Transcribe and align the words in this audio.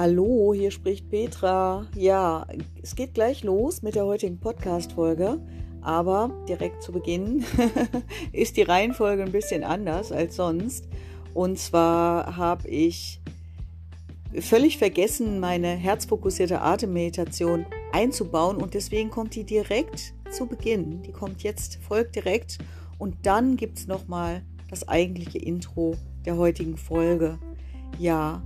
Hallo, 0.00 0.54
hier 0.54 0.70
spricht 0.70 1.10
Petra. 1.10 1.84
Ja, 1.96 2.46
es 2.80 2.94
geht 2.94 3.14
gleich 3.14 3.42
los 3.42 3.82
mit 3.82 3.96
der 3.96 4.06
heutigen 4.06 4.38
Podcast-Folge. 4.38 5.40
Aber 5.80 6.30
direkt 6.48 6.84
zu 6.84 6.92
Beginn 6.92 7.44
ist 8.32 8.56
die 8.56 8.62
Reihenfolge 8.62 9.24
ein 9.24 9.32
bisschen 9.32 9.64
anders 9.64 10.12
als 10.12 10.36
sonst. 10.36 10.86
Und 11.34 11.58
zwar 11.58 12.36
habe 12.36 12.68
ich 12.68 13.20
völlig 14.38 14.78
vergessen, 14.78 15.40
meine 15.40 15.66
herzfokussierte 15.66 16.60
Atemmeditation 16.62 17.66
einzubauen 17.90 18.58
und 18.58 18.74
deswegen 18.74 19.10
kommt 19.10 19.34
die 19.34 19.42
direkt 19.42 20.14
zu 20.30 20.46
Beginn. 20.46 21.02
Die 21.02 21.12
kommt 21.12 21.42
jetzt, 21.42 21.80
folgt 21.82 22.14
direkt 22.14 22.58
und 22.98 23.16
dann 23.24 23.56
gibt 23.56 23.78
es 23.78 23.88
nochmal 23.88 24.42
das 24.70 24.86
eigentliche 24.86 25.38
Intro 25.38 25.96
der 26.24 26.36
heutigen 26.36 26.76
Folge. 26.76 27.40
Ja, 27.98 28.42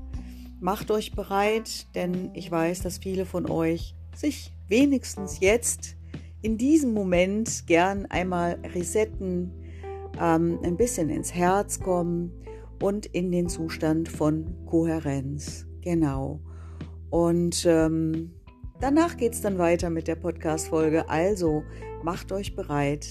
macht 0.62 0.92
euch 0.92 1.12
bereit, 1.12 1.88
denn 1.96 2.30
ich 2.34 2.50
weiß, 2.50 2.82
dass 2.82 2.98
viele 2.98 3.26
von 3.26 3.50
euch 3.50 3.96
sich 4.14 4.52
wenigstens 4.68 5.40
jetzt 5.40 5.96
in 6.40 6.56
diesem 6.56 6.94
Moment 6.94 7.66
gern 7.66 8.06
einmal 8.06 8.58
resetten, 8.72 9.50
ähm, 10.20 10.60
ein 10.62 10.76
bisschen 10.76 11.10
ins 11.10 11.34
Herz 11.34 11.80
kommen 11.80 12.32
und 12.80 13.06
in 13.06 13.32
den 13.32 13.48
Zustand 13.48 14.08
von 14.08 14.64
Kohärenz. 14.66 15.66
Genau. 15.80 16.40
Und 17.10 17.66
ähm, 17.66 18.30
danach 18.80 19.16
geht 19.16 19.34
es 19.34 19.40
dann 19.40 19.58
weiter 19.58 19.90
mit 19.90 20.06
der 20.06 20.16
Podcast-Folge. 20.16 21.08
Also 21.08 21.64
macht 22.04 22.30
euch 22.30 22.54
bereit. 22.54 23.08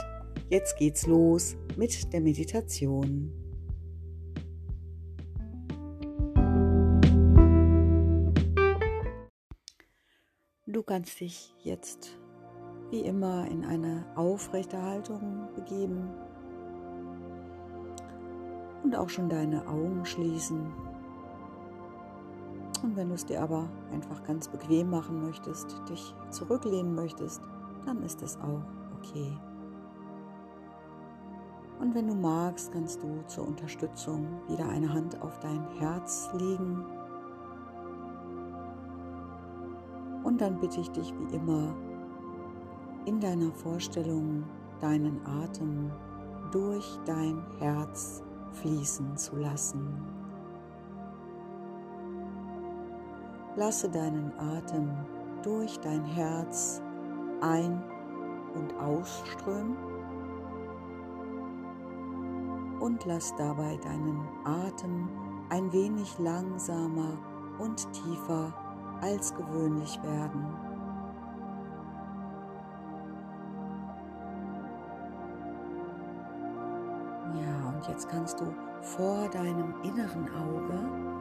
Jetzt 0.49 0.77
geht's 0.77 1.05
los 1.05 1.58
mit 1.76 2.13
der 2.13 2.22
Meditation. 2.22 3.41
Du 10.82 10.85
kannst 10.87 11.20
dich 11.20 11.54
jetzt 11.62 12.18
wie 12.90 13.01
immer 13.01 13.46
in 13.46 13.63
eine 13.63 14.04
aufrechte 14.15 14.82
Haltung 14.82 15.48
begeben 15.54 16.10
und 18.84 18.96
auch 18.96 19.07
schon 19.07 19.29
deine 19.29 19.68
Augen 19.68 20.04
schließen. 20.04 20.74
Und 22.82 22.96
wenn 22.96 23.09
du 23.09 23.13
es 23.13 23.27
dir 23.27 23.43
aber 23.43 23.70
einfach 23.91 24.24
ganz 24.24 24.48
bequem 24.48 24.90
machen 24.90 25.21
möchtest, 25.21 25.87
dich 25.87 26.15
zurücklehnen 26.32 26.96
möchtest, 26.96 27.43
dann 27.85 28.02
ist 28.02 28.24
es 28.24 28.37
auch 28.37 28.63
okay. 28.98 29.37
Und 31.79 31.93
wenn 31.93 32.07
du 32.07 32.15
magst, 32.15 32.71
kannst 32.71 33.04
du 33.04 33.21
zur 33.27 33.48
Unterstützung 33.48 34.26
wieder 34.48 34.68
eine 34.68 34.91
Hand 34.91 35.21
auf 35.21 35.37
dein 35.41 35.63
Herz 35.77 36.32
legen 36.34 36.84
Und 40.32 40.40
dann 40.40 40.57
bitte 40.62 40.79
ich 40.79 40.90
dich 40.91 41.13
wie 41.20 41.35
immer, 41.35 41.76
in 43.04 43.20
deiner 43.20 43.51
Vorstellung 43.51 44.46
deinen 44.79 45.20
Atem 45.26 45.91
durch 46.54 46.98
dein 47.04 47.43
Herz 47.60 48.24
fließen 48.54 49.18
zu 49.18 49.35
lassen. 49.35 49.93
Lasse 53.57 53.90
deinen 53.90 54.32
Atem 54.40 54.90
durch 55.43 55.77
dein 55.79 56.05
Herz 56.05 56.82
ein- 57.41 57.84
und 58.55 58.74
ausströmen 58.79 59.76
und 62.79 63.04
lass 63.04 63.35
dabei 63.35 63.76
deinen 63.84 64.25
Atem 64.46 65.09
ein 65.50 65.74
wenig 65.74 66.18
langsamer 66.19 67.18
und 67.59 67.85
tiefer 67.91 68.53
als 69.02 69.34
gewöhnlich 69.35 70.02
werden. 70.03 70.46
Ja, 77.36 77.70
und 77.70 77.88
jetzt 77.88 78.08
kannst 78.09 78.40
du 78.40 78.46
vor 78.81 79.28
deinem 79.30 79.74
inneren 79.84 80.30
Auge 80.30 81.12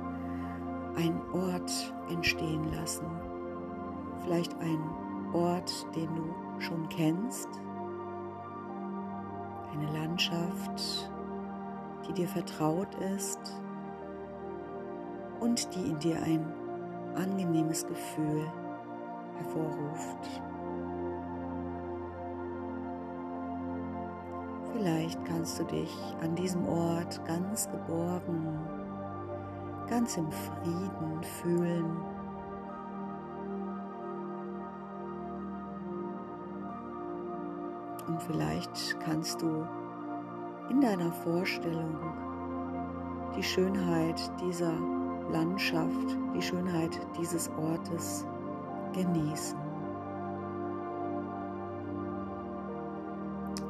einen 0.97 1.21
Ort 1.33 1.95
entstehen 2.11 2.65
lassen. 2.73 3.07
Vielleicht 4.23 4.55
einen 4.61 4.91
Ort, 5.33 5.87
den 5.95 6.15
du 6.15 6.61
schon 6.61 6.89
kennst. 6.89 7.49
Eine 9.73 9.91
Landschaft, 9.93 11.11
die 12.07 12.13
dir 12.13 12.29
vertraut 12.29 12.95
ist 13.17 13.61
und 15.41 15.75
die 15.75 15.91
in 15.91 15.99
dir 16.01 16.21
ein 16.23 16.53
angenehmes 17.17 17.87
Gefühl 17.87 18.47
hervorruft. 19.37 20.43
Vielleicht 24.73 25.25
kannst 25.25 25.59
du 25.59 25.65
dich 25.65 25.95
an 26.23 26.35
diesem 26.35 26.67
Ort 26.69 27.25
ganz 27.27 27.69
geborgen, 27.71 28.59
ganz 29.89 30.17
im 30.17 30.31
Frieden 30.31 31.23
fühlen. 31.43 31.97
Und 38.07 38.23
vielleicht 38.23 38.99
kannst 39.01 39.43
du 39.43 39.67
in 40.71 40.81
deiner 40.81 41.13
Vorstellung 41.13 41.97
die 43.37 43.43
Schönheit 43.43 44.21
dieser 44.41 44.73
Landschaft, 45.33 46.17
die 46.35 46.43
Schönheit 46.43 46.99
dieses 47.19 47.51
Ortes 47.57 48.27
genießen. 48.93 49.59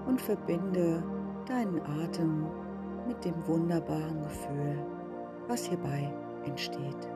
Und 0.06 0.20
verbinde 0.20 1.02
deinen 1.46 1.80
Atem 2.02 2.46
mit 3.06 3.24
dem 3.24 3.34
wunderbaren 3.46 4.22
Gefühl, 4.22 4.84
was 5.48 5.64
hierbei 5.66 6.12
entsteht. 6.44 7.08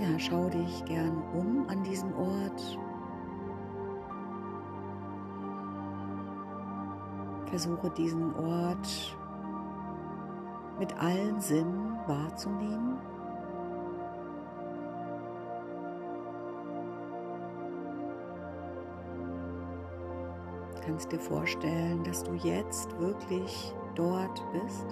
Ja, 0.00 0.18
schau 0.18 0.48
dich 0.48 0.84
gern 0.84 1.22
um 1.32 1.66
an 1.68 1.82
diesem 1.82 2.14
Ort 2.14 2.78
Versuche 7.48 7.90
diesen 7.90 8.34
Ort 8.36 9.17
mit 10.78 10.96
allen 10.98 11.40
Sinnen 11.40 11.98
wahrzunehmen. 12.06 12.98
Kannst 20.84 21.12
dir 21.12 21.20
vorstellen, 21.20 22.02
dass 22.04 22.24
du 22.24 22.32
jetzt 22.34 22.98
wirklich 22.98 23.74
dort 23.94 24.42
bist. 24.52 24.86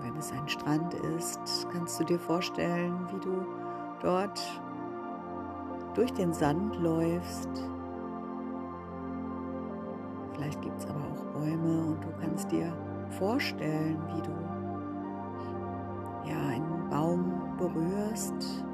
wenn 0.00 0.16
es 0.16 0.32
ein 0.32 0.48
Strand 0.48 0.94
ist, 1.16 1.68
kannst 1.70 2.00
du 2.00 2.04
dir 2.04 2.18
vorstellen, 2.18 3.06
wie 3.12 3.20
du 3.20 3.46
dort 4.00 4.40
durch 5.98 6.12
den 6.12 6.32
Sand 6.32 6.76
läufst. 6.76 7.48
Vielleicht 10.32 10.62
gibt 10.62 10.78
es 10.78 10.86
aber 10.86 11.00
auch 11.00 11.24
Bäume 11.32 11.86
und 11.86 12.04
du 12.04 12.08
kannst 12.20 12.52
dir 12.52 12.72
vorstellen, 13.18 13.98
wie 14.14 14.22
du 14.22 14.30
ja 16.30 16.38
einen 16.50 16.88
Baum 16.88 17.56
berührst, 17.58 18.64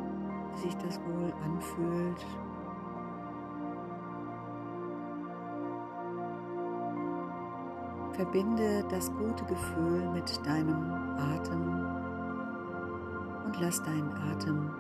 wie 0.53 0.61
sich 0.61 0.77
das 0.77 1.01
wohl 1.01 1.33
anfühlt. 1.43 2.27
Verbinde 8.13 8.85
das 8.91 9.11
gute 9.13 9.47
Gefühl 9.47 10.11
mit 10.13 10.47
deinem 10.47 10.93
Atem 11.17 11.87
und 13.47 13.61
lass 13.63 13.83
deinen 13.83 14.13
Atem 14.31 14.71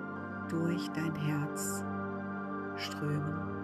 durch 0.50 0.90
dein 0.90 1.14
Herz 1.14 1.82
strömen. 2.76 3.54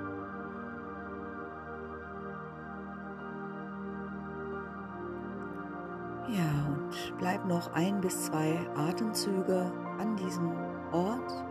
Ja, 6.29 6.45
und 6.69 7.19
bleib 7.19 7.45
noch 7.47 7.73
ein 7.75 8.01
bis 8.01 8.27
zwei 8.27 8.59
Atemzüge 8.77 9.73
an 9.99 10.17
diesem 10.17 10.53
Ort. 10.93 11.45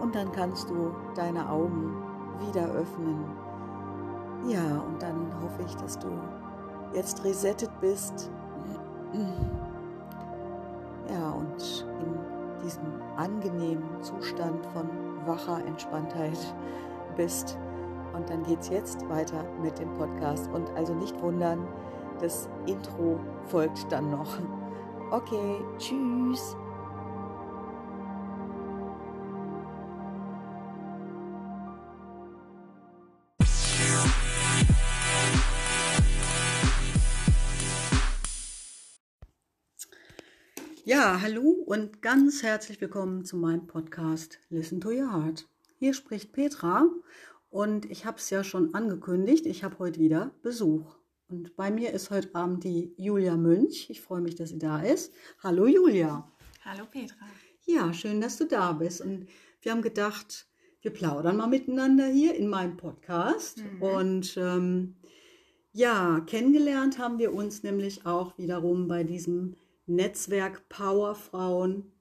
Und 0.00 0.14
dann 0.14 0.30
kannst 0.30 0.70
du 0.70 0.94
deine 1.16 1.50
Augen 1.50 1.96
wieder 2.46 2.66
öffnen. 2.70 3.24
Ja, 4.46 4.78
und 4.86 5.02
dann 5.02 5.32
hoffe 5.42 5.62
ich, 5.66 5.74
dass 5.76 5.98
du 5.98 6.08
jetzt 6.94 7.24
resettet 7.24 7.70
bist. 7.80 8.30
Diesem 12.68 13.00
angenehmen 13.16 14.02
Zustand 14.02 14.64
von 14.66 14.88
wacher 15.26 15.64
Entspanntheit 15.66 16.38
bist. 17.16 17.58
Und 18.14 18.28
dann 18.28 18.42
geht 18.42 18.60
es 18.60 18.68
jetzt 18.68 19.08
weiter 19.08 19.44
mit 19.62 19.78
dem 19.78 19.92
Podcast. 19.94 20.50
Und 20.52 20.70
also 20.76 20.94
nicht 20.94 21.20
wundern, 21.22 21.66
das 22.20 22.48
Intro 22.66 23.18
folgt 23.46 23.90
dann 23.90 24.10
noch. 24.10 24.38
Okay, 25.10 25.62
tschüss. 25.78 26.56
Ja, 40.88 41.20
hallo 41.20 41.50
und 41.50 42.00
ganz 42.00 42.42
herzlich 42.42 42.80
willkommen 42.80 43.22
zu 43.22 43.36
meinem 43.36 43.66
Podcast 43.66 44.38
Listen 44.48 44.80
to 44.80 44.88
Your 44.88 45.12
Heart. 45.12 45.46
Hier 45.78 45.92
spricht 45.92 46.32
Petra 46.32 46.88
und 47.50 47.84
ich 47.90 48.06
habe 48.06 48.16
es 48.16 48.30
ja 48.30 48.42
schon 48.42 48.72
angekündigt, 48.72 49.44
ich 49.44 49.64
habe 49.64 49.78
heute 49.80 50.00
wieder 50.00 50.30
Besuch. 50.40 50.96
Und 51.28 51.54
bei 51.56 51.70
mir 51.70 51.92
ist 51.92 52.08
heute 52.08 52.34
Abend 52.34 52.64
die 52.64 52.94
Julia 52.96 53.36
Münch. 53.36 53.90
Ich 53.90 54.00
freue 54.00 54.22
mich, 54.22 54.34
dass 54.34 54.48
sie 54.48 54.58
da 54.58 54.80
ist. 54.80 55.12
Hallo 55.42 55.66
Julia. 55.66 56.26
Hallo 56.64 56.86
Petra. 56.90 57.26
Ja, 57.66 57.92
schön, 57.92 58.22
dass 58.22 58.38
du 58.38 58.46
da 58.46 58.72
bist. 58.72 59.02
Und 59.02 59.26
wir 59.60 59.72
haben 59.72 59.82
gedacht, 59.82 60.46
wir 60.80 60.90
plaudern 60.90 61.36
mal 61.36 61.48
miteinander 61.48 62.06
hier 62.06 62.34
in 62.34 62.48
meinem 62.48 62.78
Podcast. 62.78 63.58
Mhm. 63.62 63.82
Und 63.82 64.36
ähm, 64.38 64.96
ja, 65.70 66.20
kennengelernt 66.20 66.98
haben 66.98 67.18
wir 67.18 67.34
uns 67.34 67.62
nämlich 67.62 68.06
auch 68.06 68.38
wiederum 68.38 68.88
bei 68.88 69.04
diesem 69.04 69.54
Netzwerk 69.88 70.68
Powerfrauen 70.68 71.92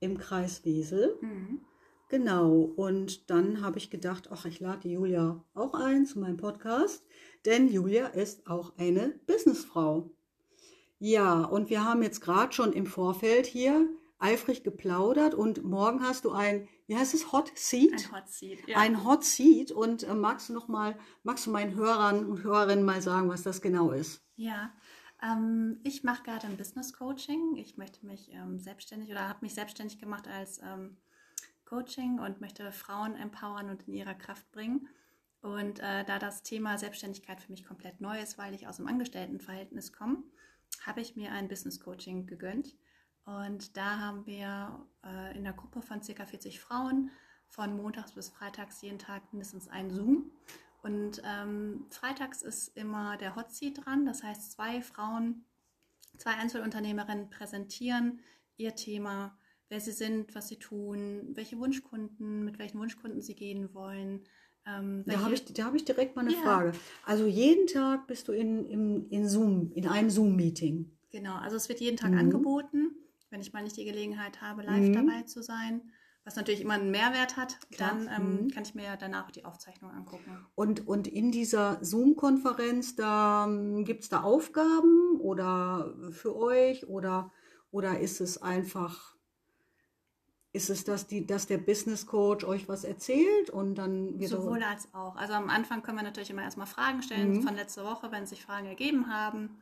im 0.00 0.18
Kreis 0.18 0.64
Wesel. 0.64 1.16
Mhm. 1.20 1.60
Genau, 2.08 2.60
und 2.60 3.30
dann 3.30 3.62
habe 3.62 3.78
ich 3.78 3.90
gedacht, 3.90 4.28
ach, 4.30 4.44
ich 4.44 4.60
lade 4.60 4.88
Julia 4.88 5.44
auch 5.54 5.74
ein 5.74 6.06
zu 6.06 6.20
meinem 6.20 6.36
Podcast, 6.36 7.04
denn 7.44 7.68
Julia 7.68 8.06
ist 8.06 8.46
auch 8.46 8.74
eine 8.78 9.18
Businessfrau. 9.26 10.10
Ja, 10.98 11.44
und 11.44 11.68
wir 11.68 11.84
haben 11.84 12.02
jetzt 12.02 12.20
gerade 12.20 12.52
schon 12.52 12.72
im 12.72 12.86
Vorfeld 12.86 13.46
hier 13.46 13.88
eifrig 14.18 14.62
geplaudert 14.62 15.34
und 15.34 15.64
morgen 15.64 16.02
hast 16.02 16.24
du 16.24 16.30
ein, 16.30 16.68
wie 16.86 16.96
heißt 16.96 17.12
es, 17.12 17.32
Hot 17.32 17.52
Seat? 17.54 17.92
Ein 17.92 18.12
Hot 18.12 18.28
Seat, 18.28 18.58
ja. 18.66 18.78
Ein 18.78 19.04
Hot 19.04 19.24
Seat 19.24 19.72
und 19.72 20.04
äh, 20.04 20.14
magst 20.14 20.48
du 20.48 20.54
noch 20.54 20.68
mal, 20.68 20.96
magst 21.22 21.46
du 21.46 21.50
meinen 21.50 21.74
Hörern 21.74 22.24
und 22.24 22.42
Hörerinnen 22.42 22.84
mal 22.84 23.02
sagen, 23.02 23.28
was 23.28 23.42
das 23.42 23.60
genau 23.60 23.90
ist? 23.90 24.22
Ja, 24.36 24.72
ähm, 25.22 25.80
ich 25.84 26.04
mache 26.04 26.22
gerade 26.22 26.46
ein 26.46 26.56
Business 26.56 26.92
Coaching. 26.92 27.56
Ich 27.56 27.76
möchte 27.76 28.04
mich 28.04 28.30
ähm, 28.32 28.58
selbstständig 28.58 29.10
oder 29.10 29.28
habe 29.28 29.40
mich 29.42 29.54
selbstständig 29.54 29.98
gemacht 29.98 30.28
als 30.28 30.60
ähm, 30.62 30.96
Coaching 31.64 32.18
und 32.18 32.40
möchte 32.40 32.70
Frauen 32.72 33.16
empowern 33.16 33.70
und 33.70 33.88
in 33.88 33.94
ihrer 33.94 34.14
Kraft 34.14 34.50
bringen. 34.52 34.88
Und 35.40 35.80
äh, 35.80 36.04
da 36.04 36.18
das 36.18 36.42
Thema 36.42 36.78
Selbstständigkeit 36.78 37.40
für 37.40 37.52
mich 37.52 37.64
komplett 37.64 38.00
neu 38.00 38.20
ist, 38.20 38.38
weil 38.38 38.54
ich 38.54 38.66
aus 38.66 38.76
dem 38.76 38.88
Angestelltenverhältnis 38.88 39.92
komme, 39.92 40.22
habe 40.84 41.00
ich 41.00 41.16
mir 41.16 41.32
ein 41.32 41.48
Business 41.48 41.80
Coaching 41.80 42.26
gegönnt. 42.26 42.74
Und 43.24 43.76
da 43.76 43.98
haben 43.98 44.26
wir 44.26 44.86
äh, 45.04 45.36
in 45.36 45.44
der 45.44 45.52
Gruppe 45.52 45.82
von 45.82 46.00
ca. 46.00 46.26
40 46.26 46.60
Frauen 46.60 47.10
von 47.48 47.76
montags 47.76 48.12
bis 48.12 48.28
freitags 48.28 48.82
jeden 48.82 48.98
Tag 48.98 49.32
mindestens 49.32 49.68
einen 49.68 49.90
Zoom. 49.90 50.30
Und 50.86 51.20
ähm, 51.24 51.84
freitags 51.90 52.42
ist 52.42 52.76
immer 52.76 53.16
der 53.16 53.34
Hot 53.34 53.50
Seat 53.50 53.84
dran. 53.84 54.06
Das 54.06 54.22
heißt, 54.22 54.52
zwei 54.52 54.80
Frauen, 54.80 55.44
zwei 56.16 56.30
Einzelunternehmerinnen 56.34 57.28
präsentieren 57.28 58.20
ihr 58.56 58.76
Thema, 58.76 59.36
wer 59.68 59.80
sie 59.80 59.90
sind, 59.90 60.32
was 60.36 60.46
sie 60.46 60.60
tun, 60.60 61.32
welche 61.34 61.58
Wunschkunden, 61.58 62.44
mit 62.44 62.60
welchen 62.60 62.78
Wunschkunden 62.78 63.20
sie 63.20 63.34
gehen 63.34 63.74
wollen. 63.74 64.22
Ähm, 64.64 65.02
da 65.06 65.20
habe 65.22 65.34
ich, 65.34 65.42
hab 65.60 65.74
ich 65.74 65.84
direkt 65.84 66.14
mal 66.14 66.22
eine 66.22 66.34
ja. 66.34 66.42
Frage. 66.42 66.72
Also 67.04 67.26
jeden 67.26 67.66
Tag 67.66 68.06
bist 68.06 68.28
du 68.28 68.32
in, 68.32 68.64
in, 68.66 69.08
in 69.10 69.28
Zoom, 69.28 69.72
in 69.72 69.88
einem 69.88 70.08
Zoom-Meeting. 70.08 70.96
Genau, 71.10 71.34
also 71.34 71.56
es 71.56 71.68
wird 71.68 71.80
jeden 71.80 71.96
Tag 71.96 72.12
mhm. 72.12 72.18
angeboten, 72.18 72.94
wenn 73.30 73.40
ich 73.40 73.52
mal 73.52 73.64
nicht 73.64 73.76
die 73.76 73.84
Gelegenheit 73.84 74.40
habe, 74.40 74.62
live 74.62 74.88
mhm. 74.88 74.92
dabei 74.92 75.22
zu 75.22 75.42
sein 75.42 75.82
was 76.26 76.34
natürlich 76.34 76.60
immer 76.60 76.74
einen 76.74 76.90
Mehrwert 76.90 77.36
hat, 77.36 77.56
Klar. 77.70 77.90
dann 77.90 78.10
ähm, 78.14 78.42
mhm. 78.42 78.50
kann 78.50 78.64
ich 78.64 78.74
mir 78.74 78.96
danach 78.98 79.30
die 79.30 79.44
Aufzeichnung 79.44 79.92
angucken. 79.92 80.44
Und, 80.56 80.86
und 80.86 81.06
in 81.06 81.30
dieser 81.30 81.78
Zoom-Konferenz, 81.82 82.96
da 82.96 83.46
ähm, 83.46 83.84
gibt 83.84 84.02
es 84.02 84.08
da 84.08 84.22
Aufgaben 84.22 85.20
oder 85.20 85.94
für 86.10 86.34
euch 86.34 86.88
oder, 86.88 87.30
oder 87.70 88.00
ist 88.00 88.20
es 88.20 88.42
einfach, 88.42 89.14
ist 90.52 90.68
es, 90.68 90.82
dass, 90.82 91.06
die, 91.06 91.24
dass 91.24 91.46
der 91.46 91.58
Business 91.58 92.06
Coach 92.06 92.44
euch 92.44 92.68
was 92.68 92.82
erzählt 92.82 93.48
und 93.50 93.76
dann 93.76 94.18
wird 94.18 94.30
Sowohl 94.30 94.64
als 94.64 94.92
auch. 94.94 95.14
Also 95.14 95.34
am 95.34 95.48
Anfang 95.48 95.84
können 95.84 95.98
wir 95.98 96.02
natürlich 96.02 96.30
immer 96.30 96.42
erstmal 96.42 96.66
Fragen 96.66 97.04
stellen 97.04 97.34
mhm. 97.34 97.42
von 97.42 97.54
letzter 97.54 97.84
Woche, 97.84 98.10
wenn 98.10 98.26
sich 98.26 98.42
Fragen 98.42 98.66
ergeben 98.66 99.08
haben, 99.14 99.58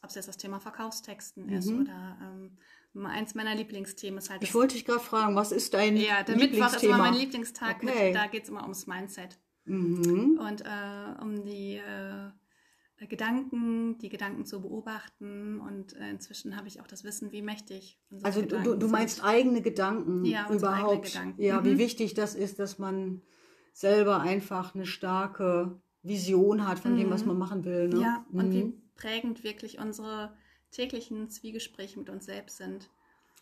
ob 0.00 0.10
es 0.10 0.14
jetzt 0.14 0.28
das 0.28 0.36
Thema 0.36 0.60
Verkaufstexten 0.60 1.46
mhm. 1.46 1.52
ist 1.54 1.72
oder 1.72 2.18
ähm, 2.22 2.56
eins 3.02 3.34
meiner 3.34 3.54
Lieblingsthemen 3.54 4.18
ist 4.18 4.30
halt. 4.30 4.42
Ich 4.42 4.54
wollte 4.54 4.74
dich 4.74 4.84
gerade 4.84 5.00
fragen, 5.00 5.34
was 5.34 5.52
ist 5.52 5.74
dein 5.74 5.96
Ja, 5.96 6.22
der 6.22 6.36
Mittwoch 6.36 6.66
ist 6.66 6.84
immer 6.84 6.98
mein 6.98 7.14
Lieblingstag. 7.14 7.82
Okay. 7.82 8.06
Mit, 8.06 8.14
da 8.14 8.26
geht 8.26 8.44
es 8.44 8.48
immer 8.48 8.62
ums 8.62 8.86
Mindset. 8.86 9.38
Mhm. 9.64 10.38
Und 10.38 10.62
äh, 10.62 11.22
um 11.22 11.44
die 11.44 11.76
äh, 11.76 13.06
Gedanken, 13.06 13.98
die 13.98 14.08
Gedanken 14.08 14.44
zu 14.44 14.62
beobachten. 14.62 15.60
Und 15.60 15.94
äh, 15.94 16.10
inzwischen 16.10 16.56
habe 16.56 16.68
ich 16.68 16.80
auch 16.80 16.86
das 16.86 17.04
Wissen, 17.04 17.32
wie 17.32 17.42
mächtig. 17.42 17.98
Also 18.22 18.42
du, 18.42 18.76
du 18.76 18.88
meinst 18.88 19.16
sind. 19.16 19.24
eigene 19.24 19.62
Gedanken 19.62 20.24
ja, 20.24 20.48
überhaupt. 20.50 20.92
Eigene 20.92 21.00
Gedanken. 21.00 21.42
Ja, 21.42 21.60
mhm. 21.60 21.64
wie 21.64 21.78
wichtig 21.78 22.14
das 22.14 22.34
ist, 22.34 22.58
dass 22.58 22.78
man 22.78 23.22
selber 23.72 24.20
einfach 24.20 24.74
eine 24.74 24.86
starke 24.86 25.80
Vision 26.02 26.68
hat 26.68 26.78
von 26.78 26.92
mhm. 26.92 26.98
dem, 26.98 27.10
was 27.10 27.22
mhm. 27.22 27.28
man 27.28 27.38
machen 27.38 27.64
will. 27.64 27.88
Ne? 27.88 28.00
Ja, 28.00 28.26
und 28.30 28.52
wie 28.52 28.64
mhm. 28.64 28.82
prägend 28.94 29.42
wirklich 29.42 29.78
unsere 29.78 30.36
täglichen 30.74 31.30
Zwiegespräche 31.30 31.98
mit 31.98 32.10
uns 32.10 32.26
selbst 32.26 32.58
sind. 32.58 32.90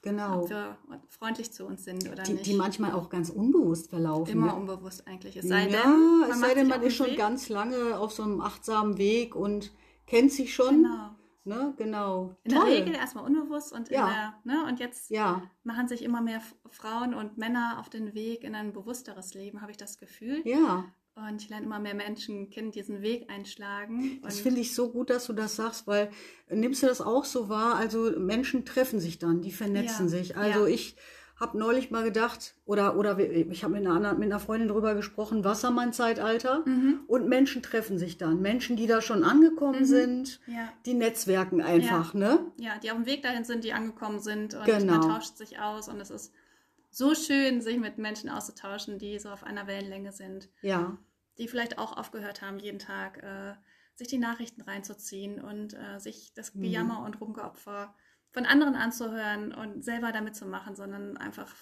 Genau. 0.02 0.42
Ob 0.42 0.50
wir 0.50 0.76
freundlich 1.08 1.52
zu 1.52 1.64
uns 1.64 1.84
sind 1.84 2.10
oder 2.10 2.24
die, 2.24 2.32
nicht. 2.32 2.46
Die 2.46 2.54
manchmal 2.54 2.92
auch 2.92 3.08
ganz 3.08 3.30
unbewusst 3.30 3.88
verlaufen. 3.90 4.32
Immer 4.32 4.48
ja. 4.48 4.52
unbewusst 4.54 5.06
eigentlich. 5.06 5.36
Es 5.36 5.46
sei 5.46 5.68
ja, 5.68 5.82
denn, 5.82 6.30
es 6.30 6.40
sei 6.40 6.54
denn, 6.54 6.66
man 6.66 6.82
ist 6.82 6.96
schon 6.96 7.06
Weg. 7.06 7.18
ganz 7.18 7.48
lange 7.48 7.98
auf 7.98 8.12
so 8.12 8.24
einem 8.24 8.40
achtsamen 8.40 8.98
Weg 8.98 9.36
und 9.36 9.72
kennt 10.06 10.32
sich 10.32 10.54
schon. 10.54 10.82
Genau. 10.82 11.10
Ne, 11.44 11.74
genau. 11.76 12.36
In 12.44 12.52
Toll. 12.52 12.70
der 12.70 12.78
Regel 12.78 12.94
erstmal 12.94 13.24
unbewusst 13.24 13.72
und, 13.72 13.90
ja. 13.90 14.06
der, 14.44 14.54
ne, 14.54 14.64
und 14.68 14.78
jetzt 14.78 15.10
ja. 15.10 15.42
machen 15.64 15.88
sich 15.88 16.02
immer 16.02 16.20
mehr 16.20 16.40
Frauen 16.70 17.14
und 17.14 17.36
Männer 17.36 17.78
auf 17.80 17.88
den 17.88 18.14
Weg 18.14 18.44
in 18.44 18.54
ein 18.54 18.72
bewussteres 18.72 19.34
Leben, 19.34 19.60
habe 19.60 19.72
ich 19.72 19.76
das 19.76 19.98
Gefühl. 19.98 20.42
Ja. 20.44 20.84
Und 21.14 21.42
ich 21.42 21.50
lerne 21.50 21.66
immer 21.66 21.78
mehr 21.78 21.94
Menschen 21.94 22.48
kennen, 22.48 22.70
diesen 22.70 23.02
Weg 23.02 23.28
einschlagen. 23.30 24.20
das 24.22 24.40
finde 24.40 24.60
ich 24.60 24.74
so 24.74 24.90
gut, 24.90 25.10
dass 25.10 25.26
du 25.26 25.34
das 25.34 25.56
sagst, 25.56 25.86
weil 25.86 26.10
nimmst 26.48 26.82
du 26.82 26.86
das 26.86 27.02
auch 27.02 27.26
so 27.26 27.50
wahr? 27.50 27.76
Also 27.76 28.18
Menschen 28.18 28.64
treffen 28.64 28.98
sich 28.98 29.18
dann, 29.18 29.42
die 29.42 29.52
vernetzen 29.52 30.06
ja, 30.06 30.10
sich. 30.10 30.36
Also 30.36 30.66
ja. 30.66 30.72
ich 30.72 30.96
habe 31.42 31.58
neulich 31.58 31.90
mal 31.90 32.04
gedacht, 32.04 32.54
oder, 32.64 32.96
oder 32.96 33.18
ich 33.18 33.64
habe 33.64 33.74
mit 33.74 33.86
einer, 33.86 34.14
mit 34.14 34.30
einer 34.30 34.38
Freundin 34.38 34.68
drüber 34.68 34.94
gesprochen, 34.94 35.44
Wassermann-Zeitalter. 35.44 36.62
Mhm. 36.64 37.00
Und 37.08 37.28
Menschen 37.28 37.62
treffen 37.62 37.98
sich 37.98 38.16
dann. 38.16 38.40
Menschen, 38.40 38.76
die 38.76 38.86
da 38.86 39.02
schon 39.02 39.24
angekommen 39.24 39.80
mhm. 39.80 39.84
sind, 39.84 40.40
ja. 40.46 40.72
die 40.86 40.94
netzwerken 40.94 41.60
einfach, 41.60 42.14
ne? 42.14 42.38
Ja, 42.58 42.78
die 42.78 42.90
auf 42.90 42.96
dem 42.96 43.06
Weg 43.06 43.22
dahin 43.22 43.44
sind, 43.44 43.64
die 43.64 43.72
angekommen 43.72 44.20
sind 44.20 44.54
und 44.54 44.64
genau. 44.64 44.98
man 44.98 45.00
tauscht 45.02 45.36
sich 45.36 45.58
aus 45.58 45.88
und 45.88 46.00
es 46.00 46.10
ist 46.10 46.32
so 46.92 47.14
schön, 47.14 47.62
sich 47.62 47.78
mit 47.78 47.98
Menschen 47.98 48.28
auszutauschen, 48.28 48.98
die 48.98 49.18
so 49.18 49.30
auf 49.30 49.42
einer 49.42 49.66
Wellenlänge 49.66 50.12
sind. 50.12 50.50
Ja. 50.60 50.98
Die 51.38 51.48
vielleicht 51.48 51.78
auch 51.78 51.96
aufgehört 51.96 52.42
haben, 52.42 52.58
jeden 52.58 52.78
Tag 52.78 53.22
äh, 53.22 53.54
sich 53.94 54.08
die 54.08 54.18
Nachrichten 54.18 54.60
reinzuziehen 54.60 55.40
und 55.40 55.74
äh, 55.74 55.98
sich 55.98 56.34
das 56.34 56.54
mhm. 56.54 56.62
Gejammer 56.62 57.00
mhm. 57.00 57.06
und 57.06 57.20
Rumgeopfer 57.20 57.94
von 58.30 58.44
anderen 58.44 58.76
anzuhören 58.76 59.52
und 59.52 59.82
selber 59.82 60.12
damit 60.12 60.36
zu 60.36 60.46
machen, 60.46 60.76
sondern 60.76 61.16
einfach 61.16 61.52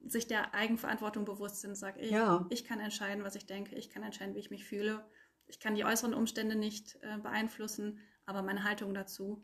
sich 0.00 0.26
der 0.26 0.54
Eigenverantwortung 0.54 1.24
bewusst 1.24 1.60
sind 1.60 1.76
sagt, 1.76 1.98
ich, 2.00 2.10
ja. 2.10 2.44
ich 2.50 2.64
kann 2.64 2.80
entscheiden, 2.80 3.24
was 3.24 3.36
ich 3.36 3.46
denke, 3.46 3.76
ich 3.76 3.90
kann 3.90 4.02
entscheiden, 4.02 4.34
wie 4.34 4.40
ich 4.40 4.50
mich 4.50 4.66
fühle. 4.66 5.04
Ich 5.46 5.60
kann 5.60 5.76
die 5.76 5.84
äußeren 5.84 6.14
Umstände 6.14 6.56
nicht 6.56 6.98
äh, 7.02 7.18
beeinflussen, 7.18 8.00
aber 8.26 8.42
meine 8.42 8.64
Haltung 8.64 8.92
dazu 8.92 9.42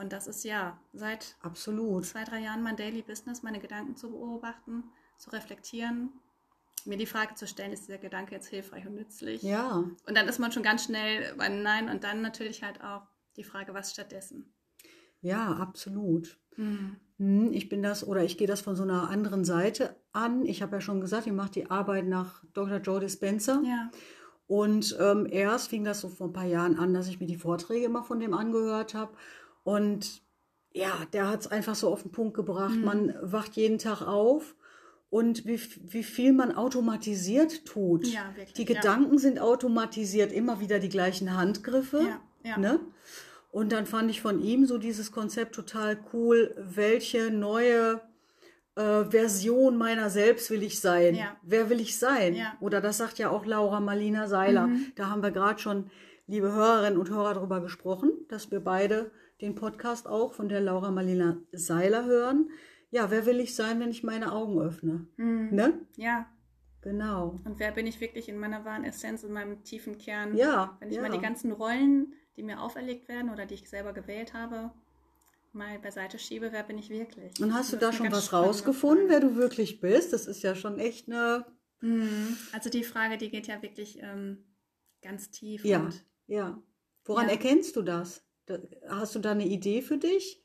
und 0.00 0.12
das 0.12 0.26
ist 0.26 0.44
ja 0.44 0.78
seit 0.92 1.36
Absolut. 1.42 2.06
zwei, 2.06 2.24
drei 2.24 2.40
Jahren 2.40 2.62
mein 2.62 2.76
Daily 2.76 3.02
Business, 3.02 3.42
meine 3.42 3.60
Gedanken 3.60 3.96
zu 3.96 4.10
beobachten, 4.10 4.84
zu 5.18 5.30
reflektieren, 5.30 6.10
mir 6.86 6.96
die 6.96 7.06
Frage 7.06 7.34
zu 7.34 7.46
stellen, 7.46 7.72
ist 7.72 7.86
dieser 7.86 7.98
Gedanke 7.98 8.34
jetzt 8.34 8.48
hilfreich 8.48 8.86
und 8.86 8.94
nützlich? 8.94 9.42
Ja. 9.42 9.84
Und 10.06 10.16
dann 10.16 10.26
ist 10.28 10.38
man 10.38 10.52
schon 10.52 10.62
ganz 10.62 10.84
schnell 10.84 11.34
bei 11.36 11.48
Nein 11.48 11.88
und 11.88 12.04
dann 12.04 12.22
natürlich 12.22 12.62
halt 12.62 12.82
auch 12.82 13.02
die 13.36 13.44
Frage, 13.44 13.74
was 13.74 13.92
stattdessen? 13.92 14.52
Ja, 15.20 15.52
absolut. 15.52 16.38
Mhm. 16.56 17.52
Ich 17.52 17.68
bin 17.68 17.82
das 17.82 18.06
oder 18.06 18.24
ich 18.24 18.38
gehe 18.38 18.46
das 18.46 18.62
von 18.62 18.76
so 18.76 18.82
einer 18.82 19.10
anderen 19.10 19.44
Seite 19.44 19.94
an. 20.12 20.46
Ich 20.46 20.62
habe 20.62 20.76
ja 20.76 20.80
schon 20.80 21.02
gesagt, 21.02 21.26
ich 21.26 21.32
mache 21.34 21.50
die 21.50 21.70
Arbeit 21.70 22.06
nach 22.06 22.42
Dr. 22.54 22.78
Joe 22.78 23.00
Dispenza. 23.00 23.60
Ja. 23.62 23.90
Und 24.46 24.96
ähm, 24.98 25.28
erst 25.30 25.68
fing 25.68 25.84
das 25.84 26.00
so 26.00 26.08
vor 26.08 26.28
ein 26.28 26.32
paar 26.32 26.46
Jahren 26.46 26.78
an, 26.78 26.94
dass 26.94 27.08
ich 27.08 27.20
mir 27.20 27.26
die 27.26 27.36
Vorträge 27.36 27.84
immer 27.84 28.02
von 28.02 28.18
dem 28.18 28.34
angehört 28.34 28.94
habe. 28.94 29.12
Und 29.62 30.22
ja, 30.72 30.92
der 31.12 31.28
hat 31.28 31.40
es 31.40 31.46
einfach 31.46 31.74
so 31.74 31.92
auf 31.92 32.02
den 32.02 32.12
Punkt 32.12 32.34
gebracht. 32.34 32.76
Mhm. 32.76 32.84
Man 32.84 33.14
wacht 33.20 33.56
jeden 33.56 33.78
Tag 33.78 34.02
auf 34.02 34.54
und 35.10 35.44
wie, 35.44 35.60
wie 35.92 36.04
viel 36.04 36.32
man 36.32 36.54
automatisiert 36.54 37.64
tut. 37.66 38.06
Ja, 38.06 38.32
wirklich, 38.36 38.54
Die 38.54 38.72
ja. 38.72 38.80
Gedanken 38.80 39.18
sind 39.18 39.40
automatisiert, 39.40 40.32
immer 40.32 40.60
wieder 40.60 40.78
die 40.78 40.88
gleichen 40.88 41.36
Handgriffe. 41.36 42.02
Ja, 42.02 42.20
ja. 42.44 42.58
Ne? 42.58 42.80
Und 43.50 43.72
dann 43.72 43.86
fand 43.86 44.10
ich 44.10 44.20
von 44.20 44.40
ihm 44.40 44.64
so 44.66 44.78
dieses 44.78 45.10
Konzept 45.10 45.56
total 45.56 45.98
cool. 46.12 46.54
Welche 46.56 47.32
neue 47.32 48.00
äh, 48.76 49.04
Version 49.04 49.76
meiner 49.76 50.08
selbst 50.08 50.50
will 50.50 50.62
ich 50.62 50.78
sein? 50.80 51.16
Ja. 51.16 51.36
Wer 51.42 51.68
will 51.68 51.80
ich 51.80 51.98
sein? 51.98 52.36
Ja. 52.36 52.54
Oder 52.60 52.80
das 52.80 52.98
sagt 52.98 53.18
ja 53.18 53.30
auch 53.30 53.44
Laura 53.44 53.80
Marlina 53.80 54.28
Seiler. 54.28 54.68
Mhm. 54.68 54.92
Da 54.94 55.10
haben 55.10 55.24
wir 55.24 55.32
gerade 55.32 55.58
schon, 55.58 55.90
liebe 56.28 56.52
Hörerinnen 56.52 56.98
und 56.98 57.10
Hörer, 57.10 57.34
darüber 57.34 57.60
gesprochen, 57.60 58.12
dass 58.28 58.52
wir 58.52 58.60
beide 58.60 59.10
den 59.40 59.54
Podcast 59.54 60.06
auch 60.06 60.32
von 60.34 60.48
der 60.48 60.60
Laura 60.60 60.90
Marlina 60.90 61.38
Seiler 61.52 62.04
hören. 62.04 62.50
Ja, 62.90 63.10
wer 63.10 63.24
will 63.26 63.40
ich 63.40 63.54
sein, 63.54 63.80
wenn 63.80 63.90
ich 63.90 64.02
meine 64.02 64.32
Augen 64.32 64.60
öffne? 64.60 65.06
Mhm. 65.16 65.48
Ne? 65.52 65.86
Ja, 65.96 66.26
Genau. 66.82 67.38
und 67.44 67.58
wer 67.58 67.72
bin 67.72 67.86
ich 67.86 68.00
wirklich 68.00 68.28
in 68.28 68.38
meiner 68.38 68.64
wahren 68.64 68.84
Essenz, 68.84 69.22
in 69.22 69.32
meinem 69.32 69.62
tiefen 69.64 69.98
Kern? 69.98 70.34
Ja. 70.36 70.76
Wenn 70.80 70.88
ich 70.88 70.96
ja. 70.96 71.02
mal 71.02 71.10
die 71.10 71.20
ganzen 71.20 71.52
Rollen, 71.52 72.14
die 72.36 72.42
mir 72.42 72.60
auferlegt 72.60 73.06
werden 73.08 73.30
oder 73.30 73.44
die 73.46 73.54
ich 73.54 73.68
selber 73.68 73.92
gewählt 73.92 74.32
habe, 74.32 74.70
mal 75.52 75.78
beiseite 75.78 76.18
schiebe, 76.18 76.52
wer 76.52 76.62
bin 76.62 76.78
ich 76.78 76.88
wirklich? 76.88 77.38
Und 77.40 77.52
hast 77.54 77.72
du 77.72 77.76
da 77.76 77.92
schon 77.92 78.10
was 78.10 78.32
rausgefunden, 78.32 79.08
wer 79.08 79.20
du 79.20 79.36
wirklich 79.36 79.80
bist? 79.80 80.12
Das 80.12 80.26
ist 80.26 80.42
ja 80.42 80.54
schon 80.54 80.78
echt 80.78 81.08
eine. 81.08 81.44
Mhm. 81.80 82.36
Also 82.52 82.70
die 82.70 82.84
Frage, 82.84 83.18
die 83.18 83.30
geht 83.30 83.46
ja 83.46 83.60
wirklich 83.62 83.98
ähm, 84.02 84.44
ganz 85.02 85.30
tief. 85.30 85.64
Ja. 85.64 85.80
Und 85.80 86.04
Ja. 86.26 86.62
Woran 87.04 87.26
Ja. 87.26 87.32
erkennst 87.32 87.76
du 87.76 87.82
das? 87.82 88.22
Hast 88.88 89.14
du 89.14 89.18
da 89.18 89.32
eine 89.32 89.46
Idee 89.46 89.82
für 89.82 89.98
dich? 89.98 90.40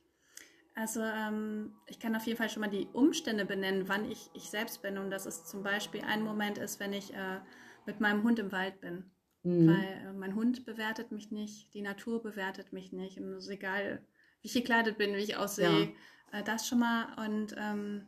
Also 0.76 1.02
ähm, 1.02 1.74
ich 1.88 2.00
kann 2.00 2.16
auf 2.16 2.26
jeden 2.26 2.38
Fall 2.38 2.50
schon 2.50 2.62
mal 2.62 2.70
die 2.70 2.88
Umstände 2.92 3.46
benennen, 3.46 3.88
wann 3.88 4.10
ich 4.12 4.30
ich 4.34 4.50
selbst 4.50 4.82
bin. 4.82 4.98
Und 4.98 5.10
das 5.10 5.26
ist 5.26 5.48
zum 5.48 5.64
Beispiel 5.64 6.02
ein 6.02 6.22
Moment 6.22 6.58
ist, 6.58 6.80
wenn 6.80 6.92
ich 6.94 7.14
äh, 7.14 7.40
mit 7.86 8.02
meinem 8.02 8.24
Hund 8.24 8.40
im 8.40 8.52
Wald 8.52 8.82
bin. 8.82 9.06
Mhm. 9.44 9.68
Weil 9.68 10.10
äh, 10.10 10.14
mein 10.14 10.36
Hund 10.36 10.66
bewertet 10.66 11.12
mich 11.12 11.32
nicht, 11.32 11.74
die 11.74 11.82
Natur 11.82 12.22
bewertet 12.22 12.74
mich 12.74 12.92
nicht. 12.92 13.18
Und 13.20 13.32
es 13.34 13.46
ist 13.46 13.50
egal, 13.52 14.02
wie 14.42 14.48
ich 14.48 14.54
gekleidet 14.54 14.98
bin, 14.98 15.14
wie 15.14 15.20
ich 15.20 15.38
aussehe. 15.38 15.94
Äh, 16.34 16.44
das 16.44 16.68
schon 16.68 16.80
mal. 16.80 17.08
Und 17.26 17.56
ähm, 17.58 18.06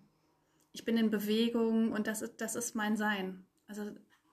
ich 0.74 0.84
bin 0.84 0.98
in 0.98 1.10
Bewegung 1.10 1.94
und 1.94 2.08
das 2.08 2.22
ist, 2.22 2.42
das 2.42 2.56
ist 2.56 2.76
mein 2.76 2.98
Sein. 2.98 3.46
Also 3.68 3.84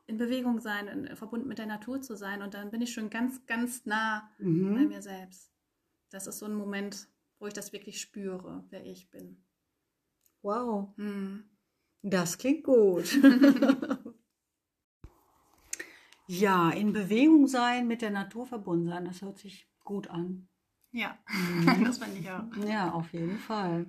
in 0.07 0.19
Bewegung 0.19 0.61
sein, 0.61 0.89
in, 0.89 1.17
verbunden 1.17 1.49
mit 1.49 1.59
der 1.59 1.67
Natur 1.67 2.01
zu 2.03 2.17
sein. 2.17 2.43
Und 2.43 2.55
dann 2.55 2.71
bin 2.71 2.83
ich 2.83 2.93
schon 2.93 3.11
ganz, 3.11 3.47
ganz 3.47 3.87
nah 3.87 4.29
bei 4.39 4.45
Mhm. 4.45 4.89
mir 4.89 5.03
selbst. 5.03 5.54
Das 6.11 6.27
ist 6.27 6.39
so 6.39 6.47
ein 6.47 6.55
Moment, 6.55 7.09
wo 7.39 7.47
ich 7.47 7.55
das 7.55 7.73
wirklich 7.73 8.01
spüre, 8.01 8.65
wer 8.71 8.85
ich 8.85 9.11
bin. 9.11 9.45
Wow, 10.43 10.93
Hm. 10.97 11.45
das 12.03 12.39
klingt 12.39 12.65
gut. 12.65 13.07
ja, 16.27 16.71
in 16.71 16.93
Bewegung 16.93 17.47
sein, 17.49 17.87
mit 17.87 18.03
der 18.03 18.11
Natur 18.11 18.47
verbunden 18.47 18.89
sein, 18.89 19.05
das 19.05 19.23
hört 19.23 19.39
sich 19.39 19.69
gut 19.85 20.09
an. 20.09 20.49
Ja, 20.93 21.19
Mhm. 21.29 21.85
das 21.85 21.99
fand 21.99 22.17
ich 22.19 22.31
auch. 22.31 22.45
Ja, 22.67 22.93
auf 22.93 23.13
jeden 23.13 23.39
Fall. 23.39 23.87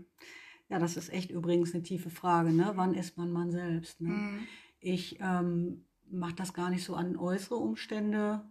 Ja, 0.69 0.79
das 0.79 0.97
ist 0.97 1.09
echt 1.13 1.29
übrigens 1.29 1.73
eine 1.73 1.83
tiefe 1.83 2.09
Frage, 2.09 2.51
ne? 2.51 2.71
Wann 2.75 2.95
ist 2.95 3.17
man 3.17 3.31
man 3.31 3.51
selbst? 3.51 4.01
Ne? 4.01 4.09
Hm. 4.09 4.47
Ich 4.79 5.17
ähm, 5.19 5.85
mache 6.09 6.35
das 6.35 6.53
gar 6.53 6.69
nicht 6.69 6.83
so 6.83 6.95
an 6.95 7.17
äußere 7.17 7.55
Umstände 7.55 8.43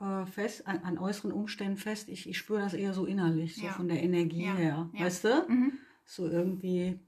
äh, 0.00 0.26
fest, 0.26 0.66
an, 0.66 0.78
an 0.78 0.98
äußeren 0.98 1.32
Umständen 1.32 1.76
fest. 1.76 2.08
Ich, 2.08 2.28
ich 2.28 2.38
spüre 2.38 2.60
das 2.60 2.74
eher 2.74 2.92
so 2.94 3.04
innerlich, 3.06 3.56
so 3.56 3.66
Ja. 3.66 3.72
von 3.72 3.88
der 3.88 4.02
Energie 4.02 4.44
Ja, 4.44 4.54
her. 4.54 4.90
ja. 4.94 5.04
Weißt 5.04 5.24
du? 5.24 5.44
Mhm. 5.48 5.72
So 6.04 6.26
irgendwie 6.26 6.98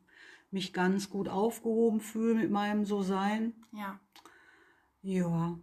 mich 0.51 0.73
ganz 0.73 1.09
gut 1.11 1.29
aufgehoben 1.29 2.01
fühle 2.01 2.35
mit 2.35 2.51
meinem 2.51 2.85
So-Sein. 2.85 3.55
Ja, 3.73 3.99
Ja, 5.01 5.59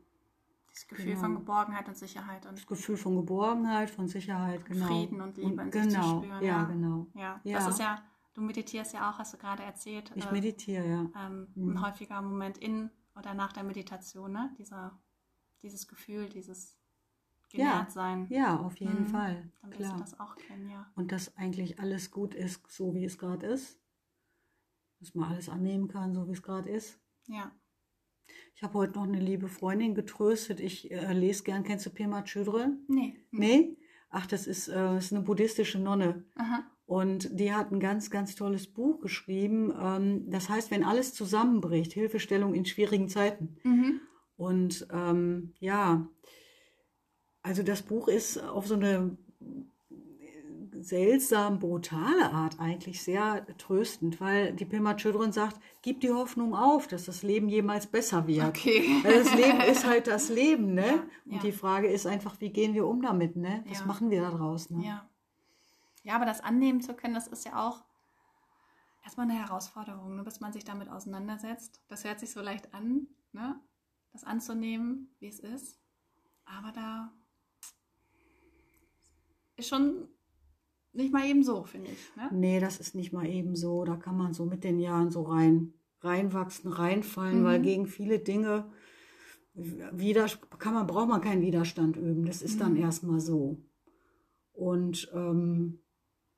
das 0.71 0.87
Gefühl 0.87 1.05
Genau. 1.13 1.19
von 1.19 1.35
Geborgenheit 1.35 1.87
und 1.87 1.97
Sicherheit 1.97 2.45
und 2.45 2.57
das 2.57 2.65
Gefühl 2.67 2.97
von 2.97 3.15
Geborgenheit, 3.15 3.89
von 3.89 4.07
Sicherheit, 4.07 4.65
genau. 4.65 4.87
Frieden 4.87 5.21
und 5.21 5.37
Liebe 5.37 5.61
in 5.61 5.71
sich 5.71 5.81
zu 5.83 5.89
genau, 5.89 6.21
spüren, 6.23 6.43
ja, 6.43 6.63
genau. 6.63 7.07
ja, 7.13 7.39
Ja. 7.43 7.57
das 7.59 7.67
ist 7.69 7.79
ja, 7.79 8.01
du 8.33 8.41
meditierst 8.41 8.93
ja 8.93 9.09
auch, 9.11 9.19
hast 9.19 9.33
du 9.33 9.37
gerade 9.37 9.63
erzählt. 9.63 10.11
Ich 10.15 10.25
äh, 10.25 10.31
meditiere, 10.31 10.87
ja. 10.87 11.11
ähm, 11.27 11.47
Mhm. 11.55 11.71
Ein 11.77 11.81
häufiger 11.85 12.21
Moment 12.21 12.57
in 12.57 12.89
oder 13.15 13.33
nach 13.33 13.53
der 13.53 13.63
Meditation, 13.63 14.31
ne? 14.31 14.53
Dieser, 14.57 14.97
dieses 15.61 15.87
Gefühl, 15.87 16.29
dieses 16.29 16.78
Ja. 17.53 17.71
genährt 17.71 17.91
sein. 17.91 18.27
Ja, 18.29 18.59
auf 18.59 18.77
jeden 18.79 19.01
Mhm. 19.03 19.07
Fall. 19.07 19.51
Dann 19.61 19.69
wirst 19.71 19.79
Klar. 19.81 19.93
du 19.93 19.99
das 19.99 20.19
auch 20.19 20.35
kennen, 20.35 20.69
ja. 20.69 20.91
Und 20.95 21.11
dass 21.11 21.35
eigentlich 21.37 21.79
alles 21.79 22.11
gut 22.11 22.33
ist, 22.35 22.69
so 22.71 22.93
wie 22.93 23.05
es 23.05 23.17
gerade 23.17 23.47
ist. 23.47 23.79
Dass 24.99 25.15
man 25.15 25.31
alles 25.31 25.49
annehmen 25.49 25.87
kann, 25.87 26.13
so 26.13 26.27
wie 26.27 26.33
es 26.33 26.43
gerade 26.43 26.69
ist. 26.69 26.99
Ja. 27.27 27.51
Ich 28.55 28.63
habe 28.63 28.73
heute 28.73 28.93
noch 28.99 29.03
eine 29.07 29.19
liebe 29.19 29.47
Freundin 29.47 29.95
getröstet. 29.95 30.59
Ich 30.59 30.91
äh, 30.91 31.13
lese 31.13 31.43
gern. 31.43 31.63
Kennst 31.63 31.85
du 31.85 31.89
Pema 31.89 32.23
Chödre? 32.23 32.77
Nee. 32.87 33.15
Nee? 33.31 33.77
Ach, 34.09 34.25
das 34.27 34.45
ist, 34.47 34.67
äh, 34.67 34.97
ist 34.97 35.13
eine 35.13 35.21
buddhistische 35.23 35.79
Nonne. 35.79 36.25
Aha. 36.35 36.63
Und 36.85 37.39
die 37.39 37.53
hat 37.53 37.71
ein 37.71 37.79
ganz, 37.79 38.09
ganz 38.09 38.35
tolles 38.35 38.67
Buch 38.71 38.99
geschrieben. 38.99 39.71
Ähm, 39.79 40.29
das 40.29 40.49
heißt, 40.49 40.71
wenn 40.71 40.83
alles 40.83 41.13
zusammenbricht, 41.13 41.93
Hilfestellung 41.93 42.53
in 42.53 42.65
schwierigen 42.65 43.07
Zeiten. 43.09 43.57
Mhm. 43.63 44.01
Und 44.35 44.87
ähm, 44.91 45.53
ja, 45.59 46.07
also 47.49 47.63
das 47.63 47.81
Buch 47.81 48.07
ist 48.07 48.37
auf 48.43 48.67
so 48.67 48.75
eine 48.75 49.17
seltsam 50.81 51.57
brutale 51.57 52.31
Art 52.31 52.59
eigentlich 52.59 53.01
sehr 53.01 53.43
tröstend, 53.57 54.21
weil 54.21 54.53
die 54.53 54.65
Pema 54.65 54.93
Chödrön 54.93 55.31
sagt, 55.31 55.59
gib 55.81 55.99
die 56.01 56.11
Hoffnung 56.11 56.53
auf, 56.53 56.85
dass 56.87 57.05
das 57.05 57.23
Leben 57.23 57.49
jemals 57.49 57.87
besser 57.87 58.27
wird. 58.27 58.47
Okay. 58.49 58.99
Weil 59.01 59.23
das 59.23 59.33
Leben 59.33 59.61
ist 59.61 59.85
halt 59.87 60.05
das 60.05 60.29
Leben, 60.29 60.75
ne? 60.75 60.85
Ja, 60.85 60.93
Und 61.25 61.33
ja. 61.33 61.39
die 61.39 61.51
Frage 61.51 61.87
ist 61.89 62.05
einfach, 62.05 62.39
wie 62.39 62.51
gehen 62.51 62.75
wir 62.75 62.85
um 62.85 63.01
damit, 63.01 63.35
ne? 63.35 63.63
Was 63.67 63.79
Ja. 63.79 63.85
machen 63.87 64.11
wir 64.11 64.21
da 64.21 64.29
draus, 64.29 64.69
ne? 64.69 64.85
Ja. 64.85 65.09
Ja, 66.03 66.15
aber 66.15 66.25
das 66.25 66.41
annehmen 66.41 66.81
zu 66.81 66.93
können, 66.93 67.15
das 67.15 67.27
ist 67.27 67.45
ja 67.45 67.67
auch 67.67 67.83
erstmal 69.03 69.27
eine 69.29 69.39
Herausforderung, 69.39 70.15
ne, 70.15 70.23
bis 70.23 70.39
man 70.39 70.53
sich 70.53 70.63
damit 70.63 70.87
auseinandersetzt. 70.87 71.81
Das 71.89 72.03
hört 72.03 72.19
sich 72.19 72.31
so 72.31 72.41
leicht 72.41 72.75
an, 72.75 73.07
ne? 73.33 73.59
das 74.13 74.23
anzunehmen, 74.23 75.09
wie 75.19 75.27
es 75.27 75.39
ist. 75.39 75.79
Aber 76.45 76.71
da 76.71 77.11
ist 79.59 79.69
schon 79.69 80.07
nicht 80.93 81.13
mal 81.13 81.25
eben 81.27 81.43
so, 81.43 81.63
finde 81.63 81.91
ich. 81.91 82.15
Ne? 82.15 82.29
Nee, 82.31 82.59
das 82.59 82.79
ist 82.79 82.95
nicht 82.95 83.13
mal 83.13 83.27
eben 83.27 83.55
so. 83.55 83.83
Da 83.83 83.95
kann 83.95 84.17
man 84.17 84.33
so 84.33 84.45
mit 84.45 84.63
den 84.63 84.79
Jahren 84.79 85.11
so 85.11 85.21
rein, 85.23 85.73
reinwachsen, 86.01 86.71
reinfallen, 86.71 87.41
Mhm. 87.41 87.45
weil 87.45 87.61
gegen 87.61 87.85
viele 87.87 88.19
Dinge 88.19 88.71
wieder, 89.53 90.25
kann 90.57 90.73
man, 90.73 90.87
braucht 90.87 91.09
man 91.09 91.21
keinen 91.21 91.41
Widerstand 91.41 91.97
üben. 91.97 92.25
Das 92.25 92.41
ist 92.41 92.59
dann 92.61 92.73
Mhm. 92.73 92.79
erstmal 92.81 93.19
so. 93.19 93.57
Und 94.53 95.09
ähm, 95.13 95.79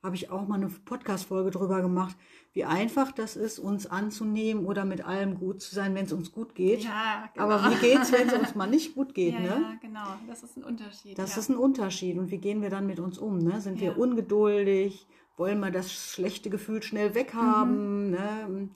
habe 0.04 0.16
ich 0.16 0.32
auch 0.32 0.48
mal 0.48 0.56
eine 0.56 0.68
Podcast-Folge 0.68 1.52
drüber 1.52 1.82
gemacht, 1.82 2.16
wie 2.54 2.66
einfach 2.66 3.12
das 3.12 3.36
ist, 3.36 3.60
uns 3.60 3.86
anzunehmen 3.86 4.66
oder 4.66 4.84
mit 4.84 5.06
allem 5.06 5.38
gut 5.38 5.62
zu 5.62 5.76
sein, 5.76 5.94
wenn 5.94 6.06
es 6.06 6.12
uns 6.12 6.32
gut 6.32 6.56
geht. 6.56 6.84
Ja, 6.84 7.30
genau. 7.34 7.46
Aber 7.46 7.70
wie 7.70 7.76
geht's, 7.76 8.12
wenn 8.12 8.28
es 8.28 8.34
uns 8.34 8.56
mal 8.56 8.68
nicht 8.68 8.96
gut 8.96 9.14
geht, 9.14 9.34
ja, 9.34 9.40
ne? 9.40 9.48
ja, 9.48 9.74
genau. 9.80 10.08
Das 10.28 10.44
ist 10.44 10.58
ein 10.58 10.64
Unterschied. 10.64 11.18
Das 11.18 11.36
ja. 11.36 11.42
ist 11.42 11.50
ein 11.50 11.56
Unterschied. 11.56 12.18
Und 12.18 12.32
wie 12.32 12.40
gehen 12.40 12.62
wir 12.62 12.70
dann 12.70 12.88
mit 12.88 13.00
uns 13.00 13.18
um? 13.20 13.38
Ne? 13.38 13.62
Sind 13.62 13.80
wir 13.80 13.92
Ja. 13.92 13.96
ungeduldig? 13.96 15.06
Wollen 15.38 15.60
wir 15.60 15.72
das 15.72 15.92
schlechte 15.92 16.50
Gefühl 16.50 16.82
schnell 16.84 17.16
weghaben? 17.16 18.06
Mhm. 18.08 18.12
Ne? 18.12 18.70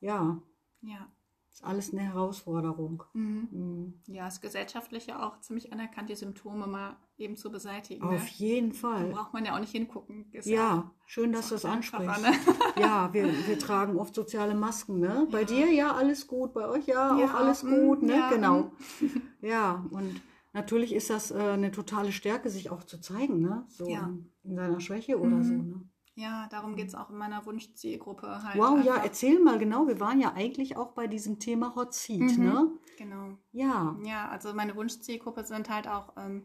Ja, 0.00 0.40
ja. 0.82 1.08
ist 1.52 1.64
alles 1.64 1.92
eine 1.92 2.02
Herausforderung. 2.02 3.02
Mhm. 3.12 3.48
Mhm. 3.50 3.94
ja, 4.06 4.28
ist 4.28 4.40
gesellschaftlich 4.40 5.06
ja 5.06 5.26
auch 5.26 5.40
ziemlich 5.40 5.72
anerkannt, 5.72 6.08
die 6.10 6.16
Symptome 6.16 6.66
mal 6.66 6.96
eben 7.20 7.36
zu 7.36 7.50
beseitigen. 7.50 8.02
Auf 8.02 8.22
ne? 8.24 8.30
jeden 8.36 8.72
Da 8.72 8.78
Fall. 8.78 9.06
braucht 9.10 9.32
man 9.32 9.44
ja 9.44 9.54
auch 9.54 9.60
nicht 9.60 9.72
hingucken. 9.72 10.26
Ist 10.32 10.46
Ja, 10.46 10.90
schön, 11.06 11.32
dass 11.32 11.48
du 11.48 11.54
das 11.54 11.64
ansprichst. 11.64 12.22
ne? 12.22 12.32
Ja, 12.78 13.12
wir, 13.12 13.26
wir 13.46 13.58
tragen 13.58 13.96
oft 13.98 14.14
soziale 14.14 14.54
Masken. 14.54 15.00
Ne? 15.00 15.28
Bei 15.30 15.40
Ja. 15.40 15.46
dir 15.46 15.72
ja 15.72 15.92
alles 15.94 16.26
gut, 16.26 16.52
bei 16.54 16.66
euch 16.68 16.86
ja, 16.86 17.16
Ja, 17.18 17.26
auch 17.26 17.34
alles 17.34 17.62
mm, 17.62 17.68
gut. 17.70 18.02
Ne? 18.02 18.14
ja, 18.16 18.28
genau. 18.30 18.72
Ja, 19.42 19.86
und 19.90 20.20
natürlich 20.52 20.92
ist 20.94 21.08
das 21.10 21.30
äh, 21.30 21.38
eine 21.38 21.70
totale 21.70 22.12
Stärke, 22.12 22.50
sich 22.50 22.70
auch 22.70 22.84
zu 22.84 23.00
zeigen. 23.00 23.40
Ne? 23.40 23.64
So 23.68 23.88
Ja. 23.88 24.06
in, 24.08 24.30
in 24.44 24.56
seiner 24.56 24.80
Schwäche 24.80 25.18
oder 25.18 25.36
Mhm. 25.36 25.44
so. 25.44 25.54
Ne? 25.54 25.80
Ja, 26.16 26.48
darum 26.50 26.76
geht 26.76 26.88
es 26.88 26.94
auch 26.94 27.08
in 27.08 27.16
meiner 27.16 27.46
Wunschzielgruppe 27.46 28.42
halt. 28.42 28.58
Wow, 28.58 28.84
ja, 28.84 28.92
einfach. 28.94 29.04
erzähl 29.04 29.40
mal 29.40 29.58
genau. 29.58 29.86
Wir 29.86 30.00
waren 30.00 30.20
ja 30.20 30.32
eigentlich 30.34 30.76
auch 30.76 30.92
bei 30.92 31.06
diesem 31.06 31.38
Thema 31.38 31.74
Hot 31.76 31.94
Seat, 31.94 32.36
Mhm. 32.36 32.44
ne? 32.44 32.70
Genau. 32.98 33.38
Ja. 33.52 33.96
Ja, 34.04 34.28
also 34.28 34.52
meine 34.52 34.76
Wunschzielgruppe 34.76 35.44
sind 35.44 35.70
halt 35.70 35.88
auch 35.88 36.12
ähm, 36.18 36.44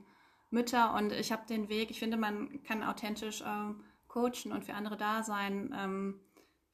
Mütter 0.55 0.95
und 0.95 1.11
ich 1.11 1.31
habe 1.31 1.45
den 1.47 1.69
Weg, 1.69 1.91
ich 1.91 1.99
finde, 1.99 2.17
man 2.17 2.63
kann 2.63 2.81
authentisch 2.81 3.43
ähm, 3.45 3.83
coachen 4.07 4.51
und 4.51 4.65
für 4.65 4.73
andere 4.73 4.97
da 4.97 5.21
sein, 5.21 5.75
ähm, 5.77 6.21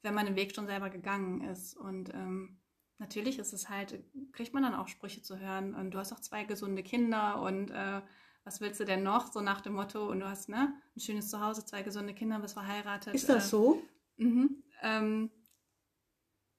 wenn 0.02 0.14
man 0.14 0.26
den 0.26 0.36
Weg 0.36 0.54
schon 0.54 0.66
selber 0.66 0.88
gegangen 0.88 1.42
ist. 1.42 1.76
Und 1.76 2.14
ähm, 2.14 2.60
natürlich 2.98 3.38
ist 3.38 3.52
es 3.52 3.68
halt, 3.68 4.02
kriegt 4.32 4.54
man 4.54 4.62
dann 4.62 4.74
auch 4.74 4.88
Sprüche 4.88 5.22
zu 5.22 5.38
hören 5.38 5.74
und 5.74 5.90
du 5.90 5.98
hast 5.98 6.12
auch 6.12 6.20
zwei 6.20 6.44
gesunde 6.44 6.82
Kinder 6.82 7.42
und 7.42 7.70
äh, 7.70 8.00
was 8.44 8.60
willst 8.60 8.80
du 8.80 8.84
denn 8.84 9.02
noch? 9.02 9.32
So 9.32 9.40
nach 9.40 9.60
dem 9.60 9.74
Motto, 9.74 10.08
und 10.08 10.20
du 10.20 10.28
hast 10.28 10.48
ne, 10.48 10.74
ein 10.96 11.00
schönes 11.00 11.28
Zuhause, 11.28 11.64
zwei 11.64 11.82
gesunde 11.82 12.14
Kinder, 12.14 12.40
bist 12.40 12.54
verheiratet. 12.54 13.14
Ist 13.14 13.28
das 13.28 13.46
äh, 13.46 13.48
so? 13.48 13.82
Mhm. 14.16 14.62
Ähm, 14.82 15.30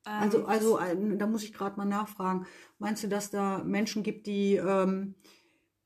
also, 0.05 0.39
ähm, 0.39 0.45
also 0.45 0.79
äh, 0.79 1.17
da 1.17 1.27
muss 1.27 1.43
ich 1.43 1.53
gerade 1.53 1.77
mal 1.77 1.85
nachfragen. 1.85 2.45
Meinst 2.77 3.03
du, 3.03 3.07
dass 3.07 3.31
da 3.31 3.63
Menschen 3.63 4.03
gibt, 4.03 4.27
die, 4.27 4.55
ähm, 4.55 5.15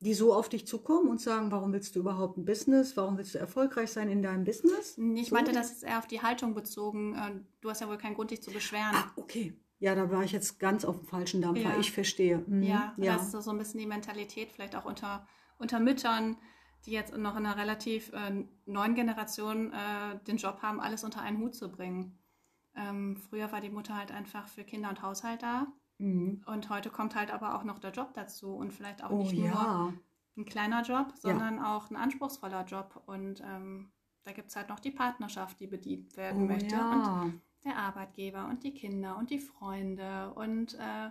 die 0.00 0.14
so 0.14 0.32
auf 0.32 0.48
dich 0.48 0.66
zukommen 0.66 1.08
und 1.08 1.20
sagen, 1.20 1.50
warum 1.50 1.72
willst 1.72 1.96
du 1.96 2.00
überhaupt 2.00 2.38
ein 2.38 2.44
Business? 2.44 2.96
Warum 2.96 3.18
willst 3.18 3.34
du 3.34 3.38
erfolgreich 3.38 3.90
sein 3.90 4.08
in 4.08 4.22
deinem 4.22 4.44
Business? 4.44 4.96
Ich 5.16 5.28
so? 5.28 5.34
meinte 5.34 5.52
das 5.52 5.72
ist 5.72 5.82
eher 5.82 5.98
auf 5.98 6.06
die 6.06 6.22
Haltung 6.22 6.54
bezogen. 6.54 7.14
Äh, 7.14 7.40
du 7.60 7.70
hast 7.70 7.80
ja 7.80 7.88
wohl 7.88 7.98
keinen 7.98 8.14
Grund, 8.14 8.30
dich 8.30 8.42
zu 8.42 8.52
beschweren. 8.52 8.94
Ah, 8.94 9.12
okay. 9.16 9.54
Ja, 9.80 9.94
da 9.94 10.10
war 10.10 10.24
ich 10.24 10.32
jetzt 10.32 10.58
ganz 10.58 10.84
auf 10.84 10.98
dem 10.98 11.06
falschen 11.06 11.42
Dampfer. 11.42 11.70
Ja. 11.70 11.78
Ich 11.78 11.92
verstehe. 11.92 12.38
Mhm. 12.46 12.62
Ja, 12.62 12.94
ja, 12.96 13.14
das 13.14 13.32
ist 13.32 13.44
so 13.44 13.50
ein 13.50 13.58
bisschen 13.58 13.80
die 13.80 13.86
Mentalität, 13.86 14.50
vielleicht 14.52 14.74
auch 14.74 14.84
unter, 14.84 15.26
unter 15.58 15.78
Müttern, 15.78 16.36
die 16.86 16.92
jetzt 16.92 17.16
noch 17.16 17.36
in 17.36 17.46
einer 17.46 17.56
relativ 17.56 18.12
äh, 18.12 18.44
neuen 18.66 18.94
Generation 18.94 19.72
äh, 19.72 20.18
den 20.26 20.36
Job 20.36 20.62
haben, 20.62 20.80
alles 20.80 21.04
unter 21.04 21.22
einen 21.22 21.38
Hut 21.38 21.54
zu 21.54 21.70
bringen. 21.70 22.18
Ähm, 22.74 23.16
früher 23.16 23.50
war 23.52 23.60
die 23.60 23.70
Mutter 23.70 23.96
halt 23.96 24.10
einfach 24.10 24.48
für 24.48 24.64
Kinder 24.64 24.88
und 24.88 25.02
Haushalt 25.02 25.42
da. 25.42 25.66
Mhm. 25.98 26.42
Und 26.46 26.70
heute 26.70 26.90
kommt 26.90 27.14
halt 27.14 27.30
aber 27.32 27.54
auch 27.56 27.64
noch 27.64 27.78
der 27.78 27.90
Job 27.90 28.14
dazu 28.14 28.54
und 28.54 28.72
vielleicht 28.72 29.02
auch 29.04 29.10
oh, 29.10 29.18
nicht 29.18 29.34
nur 29.34 29.46
ja. 29.48 29.92
ein 30.36 30.44
kleiner 30.44 30.82
Job, 30.82 31.12
sondern 31.16 31.56
ja. 31.56 31.76
auch 31.76 31.90
ein 31.90 31.96
anspruchsvoller 31.96 32.64
Job. 32.64 33.02
Und 33.06 33.40
ähm, 33.40 33.90
da 34.24 34.32
gibt 34.32 34.48
es 34.48 34.56
halt 34.56 34.68
noch 34.68 34.80
die 34.80 34.90
Partnerschaft, 34.90 35.58
die 35.60 35.66
bedient 35.66 36.16
werden 36.16 36.44
oh, 36.44 36.46
möchte. 36.46 36.74
Ja. 36.74 37.22
Und 37.22 37.42
der 37.64 37.76
Arbeitgeber 37.76 38.46
und 38.48 38.62
die 38.62 38.74
Kinder 38.74 39.16
und 39.16 39.30
die 39.30 39.38
Freunde 39.40 40.32
und 40.34 40.74
äh, 40.74 41.10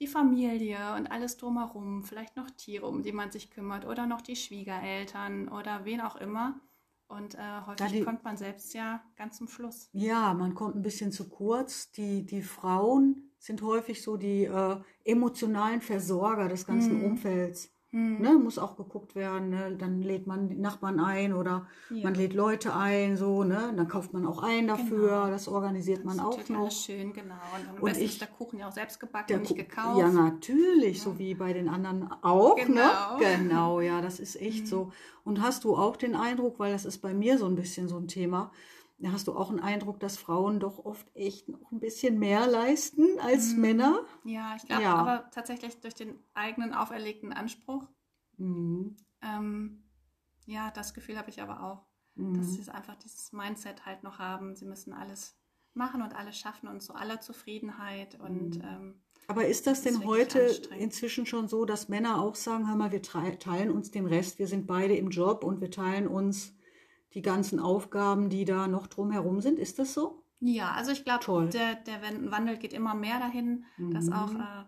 die 0.00 0.06
Familie 0.06 0.94
und 0.96 1.06
alles 1.06 1.36
drumherum, 1.36 2.02
vielleicht 2.02 2.36
noch 2.36 2.50
Tiere, 2.50 2.86
um 2.86 3.02
die 3.02 3.12
man 3.12 3.30
sich 3.30 3.50
kümmert 3.50 3.86
oder 3.86 4.06
noch 4.06 4.20
die 4.20 4.36
Schwiegereltern 4.36 5.48
oder 5.48 5.84
wen 5.84 6.00
auch 6.00 6.16
immer. 6.16 6.60
Und 7.08 7.36
äh, 7.36 7.60
häufig 7.66 7.92
die, 7.92 8.02
kommt 8.02 8.24
man 8.24 8.36
selbst 8.36 8.74
ja 8.74 9.02
ganz 9.16 9.38
zum 9.38 9.48
Schluss. 9.48 9.88
Ja, 9.92 10.34
man 10.34 10.54
kommt 10.54 10.74
ein 10.74 10.82
bisschen 10.82 11.12
zu 11.12 11.28
kurz. 11.28 11.92
Die, 11.92 12.26
die 12.26 12.42
Frauen 12.42 13.25
sind 13.38 13.62
häufig 13.62 14.02
so 14.02 14.16
die 14.16 14.44
äh, 14.44 14.76
emotionalen 15.04 15.80
Versorger 15.80 16.48
des 16.48 16.66
ganzen 16.66 17.00
hm. 17.00 17.04
Umfelds. 17.04 17.70
Hm. 17.96 18.20
Ne, 18.20 18.32
muss 18.32 18.58
auch 18.58 18.76
geguckt 18.76 19.14
werden. 19.14 19.50
Ne? 19.50 19.76
Dann 19.78 20.02
lädt 20.02 20.26
man 20.26 20.48
die 20.48 20.56
Nachbarn 20.56 20.98
ein 20.98 21.32
oder 21.32 21.66
ja. 21.88 22.02
man 22.02 22.14
lädt 22.14 22.34
Leute 22.34 22.74
ein, 22.74 23.16
so, 23.16 23.44
ne? 23.44 23.72
Dann 23.76 23.86
kauft 23.86 24.12
man 24.12 24.26
auch 24.26 24.42
ein 24.42 24.66
dafür. 24.66 25.08
Genau. 25.08 25.30
Das 25.30 25.46
organisiert 25.46 25.98
das 25.98 26.04
man 26.04 26.20
auch 26.20 26.48
noch. 26.48 26.70
Schön, 26.70 27.12
genau. 27.12 27.36
Und 27.56 27.66
dann 27.66 27.78
und 27.78 27.96
ich, 27.96 28.04
ist 28.04 28.20
der 28.20 28.28
Kuchen 28.28 28.58
ja 28.58 28.68
auch 28.68 28.72
selbst 28.72 28.98
gebacken 28.98 29.34
und 29.34 29.42
nicht 29.42 29.56
gekauft. 29.56 29.98
Ja, 29.98 30.10
natürlich, 30.10 30.98
ja. 30.98 31.04
so 31.04 31.18
wie 31.18 31.34
bei 31.34 31.52
den 31.52 31.68
anderen 31.68 32.10
auch. 32.22 32.56
Ne? 32.56 32.64
Genau. 32.66 33.18
Ne? 33.18 33.36
Genau, 33.38 33.80
ja, 33.80 34.02
das 34.02 34.18
ist 34.18 34.40
echt 34.42 34.64
mhm. 34.64 34.66
so. 34.66 34.92
Und 35.22 35.40
hast 35.40 35.62
du 35.62 35.76
auch 35.76 35.96
den 35.96 36.16
Eindruck, 36.16 36.58
weil 36.58 36.72
das 36.72 36.84
ist 36.84 36.98
bei 36.98 37.14
mir 37.14 37.38
so 37.38 37.46
ein 37.46 37.54
bisschen 37.54 37.88
so 37.88 37.96
ein 37.96 38.08
Thema, 38.08 38.50
da 38.98 39.12
hast 39.12 39.28
du 39.28 39.34
auch 39.34 39.50
einen 39.50 39.60
Eindruck, 39.60 40.00
dass 40.00 40.16
Frauen 40.16 40.58
doch 40.58 40.84
oft 40.84 41.14
echt 41.14 41.48
noch 41.48 41.70
ein 41.70 41.80
bisschen 41.80 42.18
mehr 42.18 42.46
leisten 42.46 43.20
als 43.20 43.52
mhm. 43.52 43.60
Männer? 43.60 44.00
Ja, 44.24 44.54
ich 44.56 44.64
glaube 44.64 44.82
ja. 44.82 44.94
aber 44.94 45.30
tatsächlich 45.30 45.80
durch 45.80 45.94
den 45.94 46.18
eigenen 46.34 46.72
auferlegten 46.72 47.32
Anspruch. 47.32 47.86
Mhm. 48.38 48.96
Ähm, 49.22 49.84
ja, 50.46 50.70
das 50.70 50.94
Gefühl 50.94 51.18
habe 51.18 51.30
ich 51.30 51.42
aber 51.42 51.62
auch, 51.62 51.86
mhm. 52.14 52.38
dass 52.38 52.54
sie 52.54 52.70
einfach 52.72 52.96
dieses 52.96 53.32
Mindset 53.32 53.84
halt 53.84 54.02
noch 54.02 54.18
haben. 54.18 54.56
Sie 54.56 54.64
müssen 54.64 54.94
alles 54.94 55.36
machen 55.74 56.00
und 56.00 56.16
alles 56.16 56.38
schaffen 56.38 56.68
und 56.68 56.80
zu 56.80 56.94
aller 56.94 57.20
Zufriedenheit 57.20 58.18
und 58.18 58.56
mhm. 58.56 58.64
ähm, 58.64 59.02
aber 59.28 59.46
ist 59.46 59.66
das 59.66 59.82
denn 59.82 60.04
heute 60.04 60.38
inzwischen 60.78 61.26
schon 61.26 61.48
so, 61.48 61.64
dass 61.64 61.88
Männer 61.88 62.22
auch 62.22 62.36
sagen, 62.36 62.68
hör 62.68 62.76
mal, 62.76 62.92
wir 62.92 63.02
teilen 63.02 63.72
uns 63.72 63.90
den 63.90 64.06
Rest, 64.06 64.38
wir 64.38 64.46
sind 64.46 64.68
beide 64.68 64.94
im 64.94 65.10
Job 65.10 65.42
und 65.42 65.60
wir 65.60 65.70
teilen 65.70 66.06
uns 66.06 66.54
die 67.16 67.22
ganzen 67.22 67.58
Aufgaben, 67.58 68.28
die 68.28 68.44
da 68.44 68.68
noch 68.68 68.86
drumherum 68.86 69.40
sind. 69.40 69.58
Ist 69.58 69.78
das 69.78 69.94
so? 69.94 70.22
Ja, 70.40 70.72
also 70.72 70.92
ich 70.92 71.02
glaube, 71.02 71.48
der, 71.48 71.76
der 71.76 72.02
Wandel 72.30 72.58
geht 72.58 72.74
immer 72.74 72.94
mehr 72.94 73.18
dahin, 73.18 73.64
mhm. 73.78 73.90
dass 73.94 74.12
auch, 74.12 74.34
äh, 74.34 74.64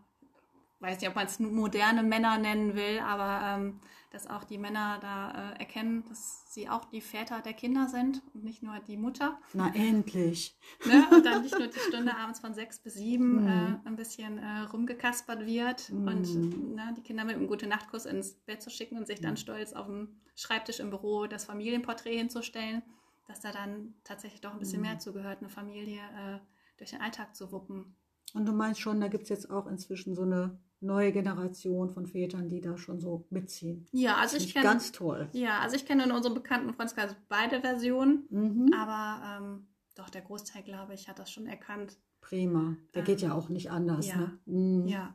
weiß 0.80 0.98
nicht, 0.98 1.10
ob 1.10 1.14
man 1.14 1.26
es 1.26 1.38
moderne 1.38 2.02
Männer 2.02 2.38
nennen 2.38 2.74
will, 2.74 3.00
aber 3.06 3.40
ähm, 3.44 3.80
dass 4.10 4.26
auch 4.26 4.44
die 4.44 4.58
Männer 4.58 4.98
da 5.00 5.52
äh, 5.52 5.58
erkennen, 5.58 6.04
dass 6.08 6.52
sie 6.52 6.68
auch 6.68 6.86
die 6.86 7.00
Väter 7.00 7.40
der 7.40 7.52
Kinder 7.52 7.88
sind 7.88 8.22
und 8.32 8.42
nicht 8.42 8.62
nur 8.62 8.78
die 8.80 8.96
Mutter. 8.96 9.38
Na 9.52 9.72
endlich. 9.74 10.58
Ne? 10.86 11.06
Und 11.10 11.26
dann 11.26 11.42
nicht 11.42 11.58
nur 11.58 11.68
die 11.68 11.78
Stunde 11.78 12.16
abends 12.18 12.40
von 12.40 12.54
sechs 12.54 12.78
bis 12.78 12.94
sieben 12.94 13.44
mm. 13.44 13.48
äh, 13.48 13.88
ein 13.88 13.96
bisschen 13.96 14.38
äh, 14.38 14.60
rumgekaspert 14.72 15.44
wird 15.44 15.90
mm. 15.90 16.08
und 16.08 16.74
ne, 16.74 16.94
die 16.96 17.02
Kinder 17.02 17.24
mit 17.24 17.36
einem 17.36 17.48
gute 17.48 17.66
Nachtkurs 17.66 18.06
ins 18.06 18.34
Bett 18.34 18.62
zu 18.62 18.70
schicken 18.70 18.96
und 18.96 19.06
sich 19.06 19.20
dann 19.20 19.34
mm. 19.34 19.38
stolz 19.38 19.72
auf 19.74 19.86
dem 19.86 20.20
Schreibtisch 20.36 20.80
im 20.80 20.90
Büro 20.90 21.26
das 21.26 21.44
Familienporträt 21.44 22.16
hinzustellen, 22.16 22.82
dass 23.26 23.40
da 23.40 23.52
dann 23.52 23.94
tatsächlich 24.04 24.40
doch 24.40 24.52
ein 24.52 24.58
bisschen 24.58 24.80
mehr 24.80 24.94
mm. 24.94 25.00
zugehört, 25.00 25.40
eine 25.40 25.50
Familie 25.50 26.00
äh, 26.00 26.38
durch 26.78 26.90
den 26.90 27.00
Alltag 27.00 27.36
zu 27.36 27.52
wuppen. 27.52 27.96
Und 28.34 28.46
du 28.46 28.52
meinst 28.52 28.80
schon, 28.80 29.00
da 29.00 29.08
gibt 29.08 29.24
es 29.24 29.28
jetzt 29.28 29.50
auch 29.50 29.66
inzwischen 29.66 30.14
so 30.14 30.22
eine 30.22 30.58
neue 30.80 31.12
Generation 31.12 31.90
von 31.90 32.06
Vätern, 32.06 32.48
die 32.48 32.60
da 32.60 32.76
schon 32.76 33.00
so 33.00 33.26
mitziehen. 33.30 33.86
Ja, 33.92 34.16
also 34.16 34.36
ich 34.36 34.52
kenne 34.52 34.64
ganz 34.64 34.92
toll. 34.92 35.28
Ja, 35.32 35.58
also 35.60 35.76
ich 35.76 35.86
kenne 35.86 36.04
in 36.04 36.12
unserem 36.12 36.34
bekannten 36.34 36.72
Freundeskreis 36.72 37.14
beide 37.28 37.60
Versionen, 37.60 38.26
mhm. 38.30 38.72
aber 38.72 39.22
ähm, 39.24 39.66
doch 39.94 40.10
der 40.10 40.22
Großteil, 40.22 40.62
glaube 40.62 40.94
ich, 40.94 41.08
hat 41.08 41.18
das 41.18 41.30
schon 41.30 41.46
erkannt. 41.46 41.98
Prima. 42.20 42.76
Der 42.94 43.00
ähm, 43.00 43.06
geht 43.06 43.20
ja 43.20 43.32
auch 43.32 43.48
nicht 43.48 43.70
anders. 43.70 44.06
Ja. 44.06 44.16
Ne? 44.16 44.38
Mhm. 44.46 44.86
ja. 44.86 45.14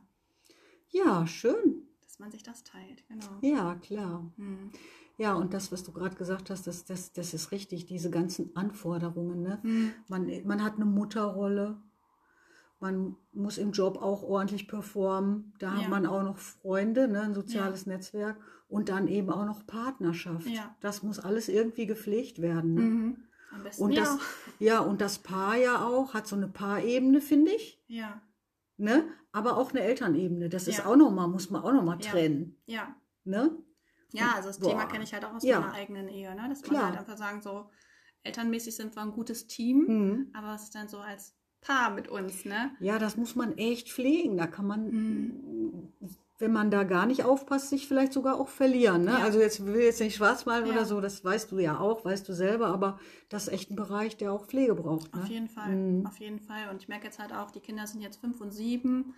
Ja, 0.90 1.26
schön. 1.26 1.88
Dass 2.02 2.20
man 2.20 2.30
sich 2.30 2.44
das 2.44 2.62
teilt, 2.62 3.06
genau. 3.08 3.26
Ja, 3.40 3.74
klar. 3.76 4.30
Mhm. 4.36 4.70
Ja, 5.16 5.34
und 5.34 5.54
das, 5.54 5.72
was 5.72 5.84
du 5.84 5.92
gerade 5.92 6.14
gesagt 6.14 6.50
hast, 6.50 6.66
das, 6.66 6.84
das, 6.84 7.12
das 7.12 7.34
ist 7.34 7.52
richtig, 7.52 7.86
diese 7.86 8.10
ganzen 8.10 8.54
Anforderungen. 8.56 9.42
Ne? 9.42 9.58
Mhm. 9.62 9.92
Man, 10.08 10.30
man 10.44 10.62
hat 10.62 10.74
eine 10.74 10.84
Mutterrolle, 10.84 11.76
man 12.84 13.16
muss 13.32 13.56
im 13.56 13.72
Job 13.72 13.96
auch 13.96 14.22
ordentlich 14.22 14.68
performen. 14.68 15.54
Da 15.58 15.68
ja. 15.68 15.80
hat 15.80 15.88
man 15.88 16.04
auch 16.04 16.22
noch 16.22 16.36
Freunde, 16.36 17.08
ne, 17.08 17.22
ein 17.22 17.34
soziales 17.34 17.86
ja. 17.86 17.92
Netzwerk 17.92 18.36
und 18.68 18.90
dann 18.90 19.08
eben 19.08 19.30
auch 19.30 19.46
noch 19.46 19.66
Partnerschaft. 19.66 20.46
Ja. 20.46 20.76
Das 20.80 21.02
muss 21.02 21.18
alles 21.18 21.48
irgendwie 21.48 21.86
gepflegt 21.86 22.42
werden. 22.42 22.74
Ne? 22.74 22.80
Mhm. 22.82 23.16
Am 23.54 23.62
besten 23.62 23.82
und 23.84 23.96
das, 23.96 24.18
ja, 24.58 24.80
und 24.80 25.00
das 25.00 25.18
Paar 25.18 25.56
ja 25.56 25.86
auch 25.86 26.12
hat 26.12 26.26
so 26.26 26.36
eine 26.36 26.46
Paarebene, 26.46 27.22
finde 27.22 27.52
ich. 27.52 27.82
Ja. 27.86 28.20
Ne? 28.76 29.04
Aber 29.32 29.56
auch 29.56 29.70
eine 29.70 29.80
Elternebene. 29.80 30.50
Das 30.50 30.68
ist 30.68 30.84
auch 30.84 30.96
nochmal, 30.96 31.28
muss 31.28 31.48
man 31.48 31.62
auch 31.62 31.72
nochmal 31.72 31.98
trennen. 31.98 32.60
Ja. 32.66 32.94
Ne? 33.24 33.56
Ja, 34.12 34.32
also 34.36 34.48
das 34.48 34.58
boah. 34.58 34.68
Thema 34.70 34.84
kenne 34.84 35.04
ich 35.04 35.14
halt 35.14 35.24
auch 35.24 35.32
aus 35.32 35.42
meiner 35.42 35.72
eigenen 35.72 36.08
Ehe, 36.08 36.34
ne? 36.34 36.50
Dass 36.50 36.60
Klar. 36.60 36.82
man 36.82 36.90
halt 36.90 37.00
einfach 37.00 37.16
sagen, 37.16 37.40
so 37.40 37.70
elternmäßig 38.24 38.76
sind 38.76 38.94
wir 38.94 39.02
ein 39.02 39.12
gutes 39.12 39.46
Team, 39.46 39.86
mhm. 39.88 40.30
aber 40.34 40.54
es 40.54 40.64
ist 40.64 40.74
dann 40.74 40.88
so 40.88 40.98
als 40.98 41.34
Paar 41.64 41.90
mit 41.90 42.08
uns, 42.08 42.44
ne? 42.44 42.70
Ja, 42.78 42.98
das 42.98 43.16
muss 43.16 43.34
man 43.36 43.56
echt 43.56 43.90
pflegen. 43.90 44.36
Da 44.36 44.46
kann 44.46 44.66
man, 44.66 44.90
mhm. 44.90 45.92
wenn 46.38 46.52
man 46.52 46.70
da 46.70 46.84
gar 46.84 47.06
nicht 47.06 47.24
aufpasst, 47.24 47.70
sich 47.70 47.88
vielleicht 47.88 48.12
sogar 48.12 48.38
auch 48.38 48.48
verlieren. 48.48 49.04
Ne? 49.04 49.12
Ja. 49.12 49.18
Also 49.18 49.40
jetzt 49.40 49.64
will 49.64 49.80
jetzt 49.80 50.00
nicht 50.00 50.16
schwarz 50.16 50.44
malen 50.44 50.66
ja. 50.66 50.72
oder 50.72 50.84
so, 50.84 51.00
das 51.00 51.24
weißt 51.24 51.50
du 51.50 51.58
ja 51.58 51.78
auch, 51.78 52.04
weißt 52.04 52.28
du 52.28 52.34
selber, 52.34 52.66
aber 52.66 52.98
das 53.30 53.48
ist 53.48 53.52
echt 53.54 53.70
ein 53.70 53.76
Bereich, 53.76 54.16
der 54.18 54.32
auch 54.32 54.46
Pflege 54.46 54.74
braucht. 54.74 55.14
Ne? 55.14 55.22
Auf 55.22 55.28
jeden 55.28 55.48
Fall, 55.48 55.74
mhm. 55.74 56.06
auf 56.06 56.18
jeden 56.18 56.40
Fall. 56.40 56.68
Und 56.70 56.82
ich 56.82 56.88
merke 56.88 57.06
jetzt 57.06 57.18
halt 57.18 57.32
auch, 57.32 57.50
die 57.50 57.60
Kinder 57.60 57.86
sind 57.86 58.02
jetzt 58.02 58.20
fünf 58.20 58.40
und 58.40 58.52
sieben. 58.52 59.14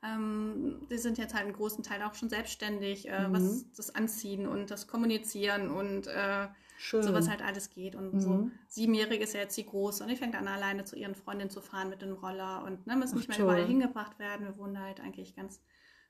Ähm, 0.00 0.86
die 0.90 0.98
sind 0.98 1.18
jetzt 1.18 1.34
halt 1.34 1.46
einen 1.46 1.54
großen 1.54 1.82
Teil 1.82 2.02
auch 2.04 2.14
schon 2.14 2.28
selbstständig, 2.28 3.08
äh, 3.08 3.26
mhm. 3.26 3.32
was 3.32 3.72
das 3.72 3.94
Anziehen 3.94 4.46
und 4.46 4.70
das 4.70 4.86
Kommunizieren 4.86 5.70
und 5.70 6.06
äh, 6.06 6.46
Schön. 6.80 7.02
So 7.02 7.12
was 7.12 7.28
halt 7.28 7.42
alles 7.42 7.70
geht. 7.70 7.96
Und 7.96 8.14
mhm. 8.14 8.20
so 8.20 8.50
siebenjährige 8.68 9.24
ist 9.24 9.34
ja 9.34 9.40
jetzt 9.40 9.56
die 9.56 9.66
große 9.66 10.02
und 10.02 10.08
die 10.08 10.16
fängt 10.16 10.36
an 10.36 10.46
alleine 10.46 10.84
zu 10.84 10.94
ihren 10.94 11.16
Freundinnen 11.16 11.50
zu 11.50 11.60
fahren 11.60 11.90
mit 11.90 12.02
dem 12.02 12.12
Roller 12.12 12.62
und 12.64 12.86
ne, 12.86 12.94
müssen 12.94 13.14
Ach, 13.14 13.18
nicht 13.18 13.28
mehr 13.28 13.40
überall 13.40 13.66
hingebracht 13.66 14.20
werden. 14.20 14.46
Wir 14.46 14.56
wohnen 14.56 14.80
halt 14.80 15.00
eigentlich 15.00 15.34
ganz 15.34 15.60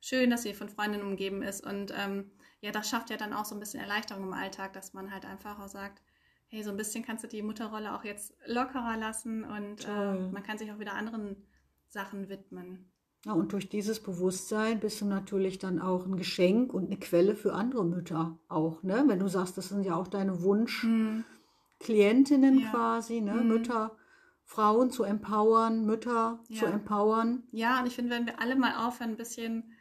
schön, 0.02 0.28
dass 0.28 0.42
sie 0.42 0.52
von 0.52 0.68
Freundinnen 0.68 1.06
umgeben 1.06 1.42
ist. 1.42 1.66
Und 1.66 1.94
ähm, 1.96 2.30
ja, 2.60 2.70
das 2.70 2.90
schafft 2.90 3.08
ja 3.08 3.16
dann 3.16 3.32
auch 3.32 3.46
so 3.46 3.56
ein 3.56 3.60
bisschen 3.60 3.80
Erleichterung 3.80 4.24
im 4.24 4.34
Alltag, 4.34 4.74
dass 4.74 4.92
man 4.92 5.10
halt 5.10 5.24
einfach 5.24 5.58
auch 5.58 5.68
sagt, 5.68 6.02
hey, 6.48 6.62
so 6.62 6.70
ein 6.70 6.76
bisschen 6.76 7.02
kannst 7.02 7.24
du 7.24 7.28
die 7.28 7.42
Mutterrolle 7.42 7.94
auch 7.94 8.04
jetzt 8.04 8.34
lockerer 8.46 8.98
lassen 8.98 9.44
und 9.44 9.86
äh, 9.86 10.14
man 10.14 10.42
kann 10.42 10.58
sich 10.58 10.70
auch 10.70 10.78
wieder 10.78 10.92
anderen 10.92 11.46
Sachen 11.88 12.28
widmen. 12.28 12.90
Ja, 13.24 13.32
und 13.32 13.52
durch 13.52 13.68
dieses 13.68 14.00
Bewusstsein 14.00 14.80
bist 14.80 15.00
du 15.00 15.04
natürlich 15.04 15.58
dann 15.58 15.80
auch 15.80 16.06
ein 16.06 16.16
Geschenk 16.16 16.72
und 16.72 16.86
eine 16.86 16.98
Quelle 16.98 17.34
für 17.34 17.52
andere 17.52 17.84
Mütter 17.84 18.38
auch, 18.48 18.84
ne? 18.84 19.02
Wenn 19.06 19.18
du 19.18 19.26
sagst, 19.28 19.58
das 19.58 19.70
sind 19.70 19.84
ja 19.84 19.96
auch 19.96 20.06
deine 20.06 20.40
Wunschklientinnen 20.42 22.60
ja. 22.60 22.70
quasi, 22.70 23.20
ne? 23.20 23.34
Mhm. 23.34 23.48
Mütter, 23.48 23.96
Frauen 24.44 24.90
zu 24.90 25.02
empowern, 25.02 25.84
Mütter 25.84 26.38
ja. 26.48 26.60
zu 26.60 26.66
empowern. 26.66 27.42
Ja, 27.50 27.80
und 27.80 27.86
ich 27.86 27.96
finde, 27.96 28.12
wenn 28.12 28.26
wir 28.26 28.40
alle 28.40 28.54
mal 28.54 28.86
aufhören, 28.86 29.10
ein 29.10 29.16
bisschen 29.16 29.72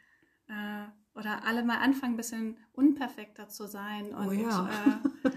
äh, 0.48 0.86
oder 1.18 1.44
alle 1.44 1.64
mal 1.64 1.78
anfangen, 1.78 2.14
ein 2.14 2.16
bisschen 2.16 2.56
unperfekter 2.72 3.48
zu 3.48 3.66
sein. 3.66 4.14
Und, 4.14 4.28
oh 4.28 4.32
ja. 4.32 4.70
äh, 5.24 5.30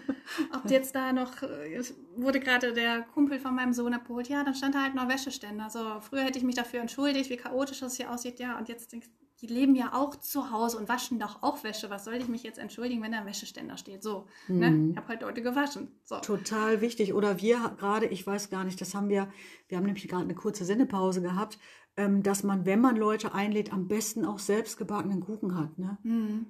ob 0.56 0.70
jetzt 0.70 0.96
da 0.96 1.12
noch, 1.12 1.42
äh, 1.42 1.84
wurde 2.16 2.40
gerade 2.40 2.72
der 2.74 3.02
Kumpel 3.02 3.40
von 3.40 3.56
meinem 3.56 3.74
Sohn 3.74 3.94
abgeholt, 3.94 4.30
ja, 4.30 4.44
dann 4.44 4.54
stand 4.54 4.76
da 4.76 4.84
halt 4.84 4.96
noch 4.96 5.10
Wäscheständer. 5.10 5.70
So, 5.70 6.00
früher 6.00 6.22
hätte 6.22 6.38
ich 6.38 6.46
mich 6.46 6.56
dafür 6.56 6.82
entschuldigt, 6.82 7.30
wie 7.30 7.38
chaotisch 7.38 7.80
das 7.80 7.98
hier 7.98 8.12
aussieht, 8.12 8.40
ja, 8.40 8.58
und 8.58 8.70
jetzt 8.70 8.96
die 9.42 9.48
leben 9.48 9.76
ja 9.76 9.94
auch 9.94 10.16
zu 10.16 10.52
Hause 10.52 10.78
und 10.78 10.88
waschen 10.88 11.18
doch 11.20 11.42
auch 11.42 11.64
Wäsche. 11.64 11.90
Was 11.90 12.06
soll 12.06 12.14
ich 12.16 12.28
mich 12.28 12.44
jetzt 12.44 12.60
entschuldigen, 12.60 13.02
wenn 13.02 13.12
da 13.12 13.20
ein 13.20 13.26
Wäscheständer 13.26 13.76
steht? 13.78 14.04
So, 14.04 14.28
ne? 14.48 14.70
Mhm. 14.72 14.92
ich 14.92 14.98
habe 14.98 15.08
heute 15.08 15.26
heute 15.26 15.42
gewaschen. 15.42 15.88
So. 16.04 16.18
Total 16.20 16.82
wichtig. 16.82 17.14
Oder 17.14 17.42
wir 17.42 17.76
gerade, 17.80 18.06
ich 18.06 18.26
weiß 18.26 18.50
gar 18.52 18.64
nicht, 18.64 18.80
das 18.80 18.94
haben 18.94 19.10
wir, 19.10 19.32
wir 19.68 19.78
haben 19.78 19.86
nämlich 19.86 20.08
gerade 20.08 20.24
eine 20.24 20.36
kurze 20.36 20.64
Sendepause 20.64 21.22
gehabt, 21.22 21.58
ähm, 21.98 22.22
dass 22.24 22.44
man, 22.44 22.66
wenn 22.66 22.80
man 22.82 22.96
Leute 22.96 23.34
einlädt, 23.34 23.74
am 23.74 23.88
besten 23.88 24.26
auch 24.26 24.40
selbst 24.40 24.78
gebackenen 24.78 25.22
Kuchen 25.22 25.58
hat. 25.58 25.78
Ne? 25.80 25.98
Mhm. 26.04 26.46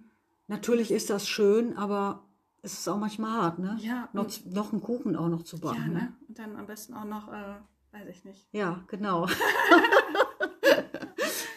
Natürlich 0.47 0.91
ist 0.91 1.09
das 1.09 1.27
schön, 1.27 1.77
aber 1.77 2.25
es 2.61 2.73
ist 2.73 2.87
auch 2.89 2.97
manchmal 2.97 3.31
hart, 3.41 3.57
ne? 3.59 3.77
Ja, 3.79 4.09
Noch, 4.13 4.27
noch 4.45 4.71
einen 4.73 4.81
Kuchen 4.81 5.15
auch 5.15 5.29
noch 5.29 5.43
zu 5.43 5.55
Ja, 5.57 5.63
backen. 5.63 5.93
ne? 5.93 5.99
ne? 5.99 6.13
Und 6.27 6.37
dann 6.37 6.55
am 6.57 6.67
besten 6.67 6.93
auch 6.93 7.05
noch, 7.05 7.29
äh, 7.31 7.55
weiß 7.93 8.07
ich 8.09 8.25
nicht. 8.25 8.47
Ja, 8.51 8.83
genau. 8.87 9.27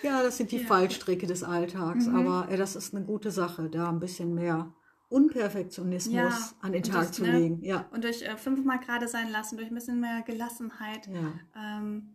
ja, 0.04 0.22
das 0.22 0.36
sind 0.36 0.52
die 0.52 0.58
Ja. 0.58 0.66
Fallstricke 0.66 1.26
des 1.26 1.42
Alltags, 1.42 2.06
Mhm. 2.06 2.16
aber 2.16 2.48
äh, 2.50 2.56
das 2.56 2.76
ist 2.76 2.94
eine 2.94 3.04
gute 3.04 3.30
Sache, 3.30 3.68
da 3.70 3.88
ein 3.88 3.98
bisschen 4.00 4.34
mehr 4.34 4.72
Unperfektionismus 5.08 6.14
Ja, 6.14 6.38
an 6.60 6.72
den 6.72 6.82
Tag 6.82 7.02
das, 7.08 7.12
zu 7.12 7.22
ne? 7.22 7.38
legen. 7.38 7.62
Ja. 7.62 7.86
Und 7.92 8.04
durch 8.04 8.22
äh, 8.22 8.36
fünfmal 8.36 8.78
gerade 8.80 9.08
sein 9.08 9.30
lassen, 9.30 9.56
durch 9.56 9.68
ein 9.70 9.74
bisschen 9.74 10.00
mehr 10.00 10.22
Gelassenheit. 10.22 11.06
ja. 11.08 11.32
Ähm, 11.56 12.10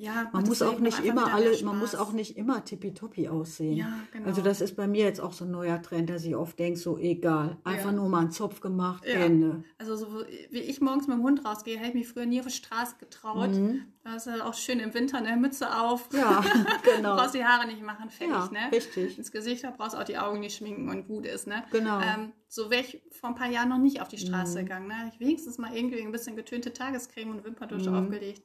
ja, 0.00 0.28
Man 0.32 0.44
muss 0.44 0.60
das 0.60 0.68
auch 0.68 0.78
nicht 0.78 1.04
immer 1.04 1.34
alle, 1.34 1.60
man 1.64 1.76
muss 1.78 1.94
auch 1.96 2.12
nicht 2.12 2.36
immer 2.36 2.64
tippitoppi 2.64 3.28
aussehen. 3.28 3.76
Ja, 3.76 3.92
genau. 4.12 4.26
Also 4.28 4.42
das 4.42 4.60
ist 4.60 4.76
bei 4.76 4.86
mir 4.86 5.04
jetzt 5.04 5.20
auch 5.20 5.32
so 5.32 5.44
ein 5.44 5.50
neuer 5.50 5.82
Trend, 5.82 6.08
dass 6.08 6.24
ich 6.24 6.36
oft 6.36 6.56
denke, 6.58 6.78
so 6.78 6.96
egal, 6.98 7.56
einfach 7.64 7.86
Ja. 7.86 7.92
nur 7.92 8.08
mal 8.08 8.20
einen 8.20 8.30
Zopf 8.30 8.60
gemacht, 8.60 9.04
Ja. 9.04 9.14
Ende. 9.24 9.64
Also 9.76 9.96
so 9.96 10.22
wie 10.50 10.58
ich 10.60 10.80
morgens 10.80 11.08
mit 11.08 11.16
dem 11.18 11.24
Hund 11.24 11.44
rausgehe, 11.44 11.76
hätte 11.76 11.88
ich 11.88 11.94
mich 11.94 12.08
früher 12.08 12.26
nie 12.26 12.38
auf 12.40 12.46
die 12.46 12.52
Straße 12.52 12.94
getraut. 13.00 13.50
Mhm. 13.50 13.82
Da 14.04 14.14
ist 14.14 14.28
auch 14.28 14.54
schön 14.54 14.78
im 14.80 14.94
Winter 14.94 15.18
eine 15.18 15.36
Mütze 15.36 15.76
auf. 15.76 16.08
Ja, 16.14 16.42
genau. 16.96 17.16
Du 17.16 17.20
brauchst 17.22 17.34
die 17.34 17.44
Haare 17.44 17.66
nicht 17.66 17.82
machen, 17.82 18.08
fertig, 18.08 18.34
Ja, 18.34 18.48
ne? 18.52 18.72
richtig. 18.72 19.18
Ins 19.18 19.32
Gesicht, 19.32 19.64
da 19.64 19.70
brauchst 19.76 19.94
du 19.94 19.98
auch 19.98 20.04
die 20.04 20.16
Augen 20.16 20.40
nicht 20.40 20.56
schminken 20.56 20.88
und 20.88 21.06
gut 21.08 21.26
ist, 21.26 21.46
ne? 21.48 21.64
Genau. 21.72 22.00
Ähm, 22.00 22.32
so 22.46 22.70
wäre 22.70 22.82
ich 22.82 23.02
vor 23.10 23.30
ein 23.30 23.34
paar 23.34 23.50
Jahren 23.50 23.68
noch 23.68 23.78
nicht 23.78 24.00
auf 24.00 24.08
die 24.08 24.16
Straße 24.18 24.58
Mhm. 24.60 24.62
gegangen, 24.64 24.86
ne? 24.88 25.10
Ich 25.12 25.20
wenigstens 25.20 25.58
mal 25.58 25.76
irgendwie 25.76 26.00
ein 26.00 26.12
bisschen 26.12 26.36
getönte 26.36 26.72
Tagescreme 26.72 27.30
und 27.32 27.44
Wimperntusche 27.44 27.90
Mhm. 27.90 27.96
aufgelegt. 28.06 28.42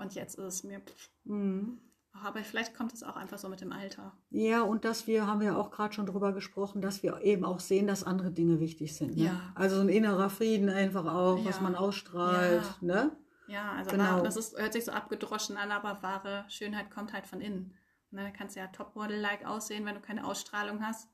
Und 0.00 0.14
jetzt 0.14 0.38
ist 0.38 0.44
es 0.44 0.64
mir, 0.64 0.80
pff, 0.80 1.10
Mhm. 1.24 1.78
aber 2.12 2.42
vielleicht 2.42 2.74
kommt 2.74 2.92
es 2.92 3.02
auch 3.02 3.16
einfach 3.16 3.38
so 3.38 3.48
mit 3.48 3.60
dem 3.60 3.70
Alter. 3.72 4.16
Ja, 4.30 4.62
und 4.62 4.84
dass 4.84 5.06
wir, 5.06 5.26
haben 5.26 5.40
wir 5.40 5.56
auch 5.58 5.70
gerade 5.70 5.92
schon 5.94 6.06
drüber 6.06 6.32
gesprochen, 6.32 6.80
dass 6.80 7.02
wir 7.02 7.20
eben 7.20 7.44
auch 7.44 7.60
sehen, 7.60 7.86
dass 7.86 8.02
andere 8.04 8.30
Dinge 8.30 8.58
wichtig 8.60 8.96
sind. 8.96 9.16
Ne? 9.16 9.24
Ja. 9.26 9.52
Also 9.54 9.76
so 9.76 9.82
ein 9.82 9.88
innerer 9.90 10.30
Frieden 10.30 10.68
einfach 10.70 11.04
auch, 11.06 11.44
was 11.44 11.56
Ja. 11.56 11.62
man 11.62 11.74
ausstrahlt. 11.74 12.64
Ja. 12.80 12.86
Ne? 12.86 13.16
Ja, 13.48 13.72
also 13.72 13.90
Genau. 13.90 14.04
wahr, 14.04 14.22
das 14.22 14.36
ist, 14.36 14.56
hört 14.58 14.72
sich 14.72 14.84
so 14.84 14.92
abgedroschen 14.92 15.56
an, 15.56 15.70
aber 15.72 16.02
wahre 16.02 16.44
Schönheit 16.48 16.90
kommt 16.90 17.12
halt 17.12 17.26
von 17.26 17.40
innen. 17.40 17.74
Ne, 18.12 18.22
da 18.24 18.30
kannst 18.30 18.56
du 18.56 18.60
ja 18.60 18.66
Topmodel-like 18.68 19.44
aussehen, 19.46 19.84
wenn 19.86 19.94
du 19.94 20.00
keine 20.00 20.24
Ausstrahlung 20.24 20.84
hast. 20.84 21.08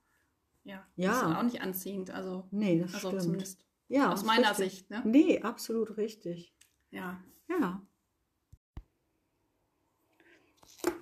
Ja, 0.64 0.82
Ja. 0.96 1.08
das 1.10 1.18
ist 1.18 1.36
auch 1.36 1.42
nicht 1.42 1.60
anziehend. 1.60 2.10
Also, 2.10 2.46
Nee, 2.50 2.80
das 2.80 2.94
also 2.94 3.08
stimmt. 3.08 3.22
zumindest 3.22 3.64
ja, 3.88 4.12
aus 4.12 4.24
meiner 4.24 4.50
richtig. 4.50 4.72
Sicht. 4.72 4.90
Ne? 4.90 5.02
Nee, 5.04 5.42
absolut 5.42 5.96
richtig. 5.96 6.54
Ja. 6.90 7.18
Ja. 7.48 7.82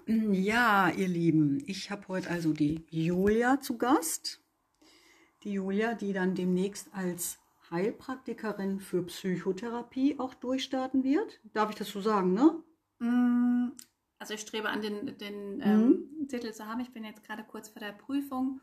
Ja, 0.07 0.89
ihr 0.91 1.09
Lieben, 1.09 1.63
ich 1.67 1.91
habe 1.91 2.09
heute 2.09 2.31
also 2.31 2.53
die 2.55 2.85
Julia 2.91 3.61
zu 3.61 3.77
Gast. 3.77 4.41
Die 5.45 5.53
Julia, 5.53 5.95
die 5.95 6.13
dann 6.13 6.35
demnächst 6.35 6.93
als 6.93 7.39
Heilpraktikerin 7.71 8.81
für 8.81 9.05
Psychotherapie 9.05 10.19
auch 10.19 10.35
durchstarten 10.35 11.05
wird. 11.05 11.41
Darf 11.53 11.71
ich 11.71 11.77
das 11.77 11.89
so 11.91 12.01
sagen, 12.01 12.33
ne? 12.35 12.63
Mm, 12.99 13.73
Also 14.19 14.35
ich 14.35 14.41
strebe 14.41 14.69
an, 14.71 14.81
den, 14.83 15.19
den 15.19 15.61
Mhm. 15.65 16.09
ähm, 16.21 16.27
Titel 16.29 16.53
zu 16.53 16.67
haben. 16.67 16.81
Ich 16.81 16.93
bin 16.93 17.05
jetzt 17.05 17.25
gerade 17.25 17.45
kurz 17.45 17.69
vor 17.69 17.81
der 17.81 17.93
Prüfung. 17.93 18.61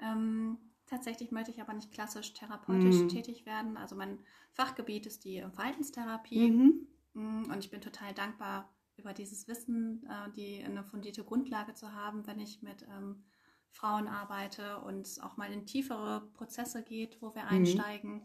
Ähm, 0.00 0.58
tatsächlich 0.86 1.30
möchte 1.30 1.50
ich 1.50 1.60
aber 1.60 1.72
nicht 1.74 1.92
klassisch 1.92 2.32
therapeutisch 2.34 2.96
Mhm. 3.02 3.08
tätig 3.08 3.46
werden. 3.46 3.76
Also 3.76 3.94
mein 3.96 4.18
Fachgebiet 4.52 5.06
ist 5.06 5.24
die 5.24 5.40
Verhaltenstherapie. 5.54 6.48
Mhm. 6.48 6.86
Mm, 7.14 7.44
Und 7.50 7.58
ich 7.64 7.70
bin 7.70 7.80
total 7.80 8.12
dankbar 8.14 8.72
über 8.96 9.12
dieses 9.12 9.48
Wissen, 9.48 10.04
äh, 10.08 10.30
die 10.32 10.62
eine 10.64 10.84
fundierte 10.84 11.24
Grundlage 11.24 11.74
zu 11.74 11.92
haben, 11.92 12.26
wenn 12.26 12.40
ich 12.40 12.62
mit 12.62 12.82
ähm, 12.82 13.24
Frauen 13.70 14.06
arbeite 14.06 14.78
und 14.80 15.18
auch 15.22 15.36
mal 15.36 15.52
in 15.52 15.66
tiefere 15.66 16.28
Prozesse 16.34 16.82
geht, 16.82 17.20
wo 17.20 17.34
wir 17.34 17.42
Mhm. 17.42 17.48
einsteigen, 17.48 18.22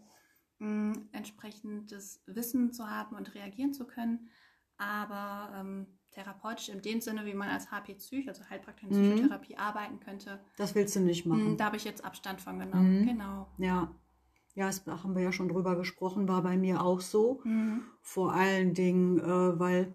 mm, 0.60 0.94
entsprechendes 1.12 2.22
Wissen 2.28 2.72
zu 2.72 2.90
haben 2.90 3.16
und 3.16 3.34
reagieren 3.34 3.74
zu 3.74 3.86
können. 3.88 4.30
Aber 4.78 5.54
ähm, 5.56 5.88
therapeutisch 6.12 6.70
in 6.70 6.82
dem 6.82 7.02
Sinne, 7.02 7.26
wie 7.26 7.34
man 7.34 7.50
als 7.50 7.72
HP 7.72 7.96
Psych, 7.96 8.28
also 8.28 8.48
Heilpraktikerin 8.50 8.96
Mhm. 9.10 9.14
Psychotherapie, 9.16 9.58
arbeiten 9.58 10.00
könnte, 10.00 10.40
Das 10.58 10.76
willst 10.76 10.96
du 10.96 11.00
nicht 11.02 11.26
mm, 11.26 11.30
machen. 11.30 11.58
da 11.58 11.66
habe 11.66 11.78
ich 11.78 11.84
jetzt 11.84 12.06
Abstand 12.06 12.42
von 12.42 12.60
genommen. 12.60 13.02
Mhm. 13.02 13.08
Genau. 13.08 13.48
Ja. 13.58 13.94
Ja, 14.56 14.66
das 14.66 14.86
haben 14.86 15.16
wir 15.16 15.22
ja 15.24 15.32
schon 15.32 15.48
drüber 15.48 15.76
gesprochen, 15.78 16.28
war 16.28 16.42
bei 16.42 16.58
mir 16.58 16.82
auch 16.82 17.00
so. 17.02 17.42
Mhm. 17.46 17.82
Vor 18.02 18.34
allen 18.34 18.74
Dingen, 18.74 19.20
äh, 19.20 19.60
weil 19.60 19.94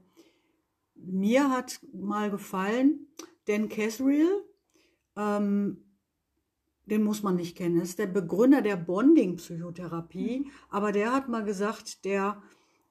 mir 1.07 1.51
hat 1.51 1.81
mal 1.93 2.31
gefallen, 2.31 3.07
Dan 3.47 3.69
Casriel, 3.69 4.45
ähm, 5.17 5.79
den 6.87 7.03
muss 7.03 7.23
man 7.23 7.37
nicht 7.37 7.57
kennen, 7.57 7.79
das 7.79 7.91
ist 7.91 7.99
der 7.99 8.07
Begründer 8.07 8.61
der 8.61 8.77
Bonding-Psychotherapie, 8.77 10.51
aber 10.69 10.93
der 10.93 11.13
hat 11.13 11.29
mal 11.29 11.45
gesagt, 11.45 12.05
der 12.05 12.43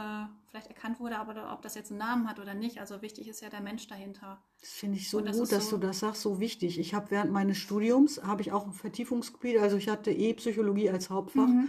vielleicht 0.50 0.66
erkannt 0.66 0.98
wurde, 0.98 1.18
aber 1.18 1.52
ob 1.52 1.62
das 1.62 1.74
jetzt 1.76 1.90
einen 1.90 1.98
Namen 2.00 2.28
hat 2.28 2.40
oder 2.40 2.54
nicht, 2.54 2.78
also 2.80 3.00
wichtig 3.00 3.28
ist 3.28 3.40
ja 3.40 3.48
der 3.48 3.60
Mensch 3.60 3.86
dahinter. 3.86 4.42
Das 4.60 4.70
finde 4.70 4.96
ich 4.98 5.08
so 5.08 5.20
das 5.20 5.38
gut, 5.38 5.52
dass 5.52 5.70
so- 5.70 5.76
du 5.76 5.86
das 5.86 6.00
sagst, 6.00 6.22
so 6.22 6.40
wichtig. 6.40 6.78
Ich 6.80 6.94
habe 6.94 7.10
während 7.12 7.30
meines 7.30 7.58
Studiums, 7.58 8.22
habe 8.24 8.42
ich 8.42 8.50
auch 8.50 8.66
ein 8.66 8.72
Vertiefungsgebiet, 8.72 9.58
also 9.58 9.76
ich 9.76 9.88
hatte 9.88 10.10
eh 10.10 10.34
Psychologie 10.34 10.90
als 10.90 11.10
Hauptfach 11.10 11.46
Mhm. 11.46 11.68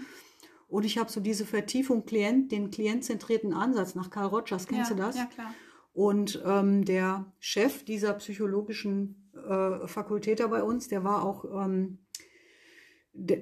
und 0.68 0.86
ich 0.86 0.98
habe 0.98 1.12
so 1.12 1.20
diese 1.20 1.46
Vertiefung 1.46 2.06
Klient, 2.06 2.52
den 2.52 2.72
klientzentrierten 2.72 3.54
Ansatz 3.54 3.94
nach 3.94 4.10
Karl 4.10 4.28
Rogers, 4.28 4.66
kennst 4.66 4.90
ja, 4.90 4.96
du 4.96 5.02
das? 5.04 5.16
Ja, 5.16 5.26
klar. 5.26 5.54
Und 5.94 6.42
ähm, 6.46 6.84
der 6.86 7.32
Chef 7.40 7.84
dieser 7.86 8.14
psychologischen 8.14 9.32
äh, 9.36 9.88
Fakultät 9.88 10.40
da 10.40 10.48
bei 10.48 10.64
uns, 10.64 10.88
der 10.88 11.04
war 11.04 11.24
auch, 11.24 11.46
ähm, 11.46 12.00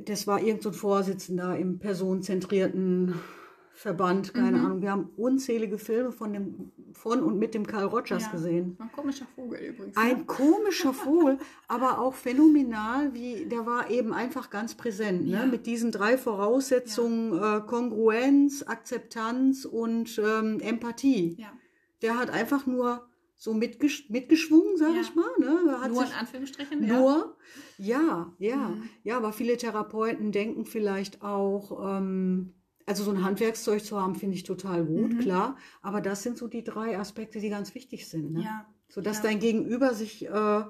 das 0.06 0.28
war 0.28 0.42
irgend 0.42 0.64
so 0.64 0.70
ein 0.70 0.74
Vorsitzender 0.76 1.58
im 1.58 1.80
personenzentrierten 1.80 3.16
Verband, 3.74 4.34
keine 4.34 4.58
Mhm. 4.58 4.66
Ahnung. 4.66 4.82
Wir 4.82 4.92
haben 4.92 5.10
unzählige 5.18 5.78
Filme 5.78 6.12
von, 6.12 6.34
dem, 6.34 6.72
von 6.94 7.22
und 7.22 7.38
mit 7.38 7.54
dem 7.54 7.68
Karl 7.68 7.86
Rogers 7.86 8.24
Ja. 8.24 8.32
gesehen. 8.32 8.76
Ein 8.80 8.92
komischer 8.92 9.28
Vogel 9.36 9.60
übrigens. 9.60 9.96
ne? 9.96 10.02
Ein 10.02 10.26
komischer 10.26 10.94
Vogel, 10.94 11.38
aber 11.68 12.00
auch 12.00 12.16
phänomenal, 12.16 13.14
wie 13.14 13.46
der 13.46 13.68
war 13.68 13.92
eben 13.92 14.14
einfach 14.14 14.50
ganz 14.50 14.74
präsent, 14.74 15.28
Ja. 15.28 15.42
ne? 15.46 15.52
mit 15.52 15.68
diesen 15.68 15.92
drei 15.92 16.18
Voraussetzungen 16.18 17.34
äh, 17.38 17.62
Kongruenz, 17.68 18.64
Akzeptanz 18.64 19.66
und 19.66 20.20
ähm, 20.26 20.60
Empathie. 20.60 21.36
Ja. 21.40 21.52
Der 22.02 22.18
hat 22.18 22.32
einfach 22.32 22.66
nur 22.66 23.08
so 23.40 23.54
mitgesch 23.54 24.10
mitgeschwungen, 24.10 24.78
sag 24.78 24.94
Ja. 24.96 25.02
ich 25.02 25.14
mal. 25.16 25.30
Ne? 25.40 25.80
Hat 25.80 25.92
Nur 25.92 26.04
in 26.06 26.12
Anführungsstrichen, 26.12 26.84
ja. 26.84 27.00
nur, 27.00 27.38
ja, 27.78 28.34
ja, 28.40 28.56
Mhm. 28.70 28.90
ja, 29.04 29.18
aber 29.18 29.32
viele 29.32 29.56
Therapeuten 29.58 30.32
denken 30.32 30.66
vielleicht 30.66 31.22
auch, 31.22 31.98
ähm, 31.98 32.56
also 32.88 33.04
so 33.04 33.12
ein 33.12 33.24
Handwerkszeug 33.24 33.84
zu 33.86 34.02
haben, 34.02 34.16
finde 34.16 34.36
ich 34.36 34.44
total 34.44 34.84
gut, 34.86 35.14
Mhm. 35.14 35.20
klar. 35.20 35.58
Aber 35.82 36.02
das 36.02 36.24
sind 36.24 36.38
so 36.38 36.48
die 36.48 36.64
drei 36.64 36.98
Aspekte, 36.98 37.40
die 37.40 37.50
ganz 37.50 37.76
wichtig 37.76 38.10
sind. 38.10 38.32
Ne? 38.34 38.44
Ja, 38.44 38.66
sodass 38.90 39.18
Ja. 39.18 39.24
dein 39.24 39.40
Gegenüber 39.40 39.94
sich 39.94 40.26
äh, 40.28 40.64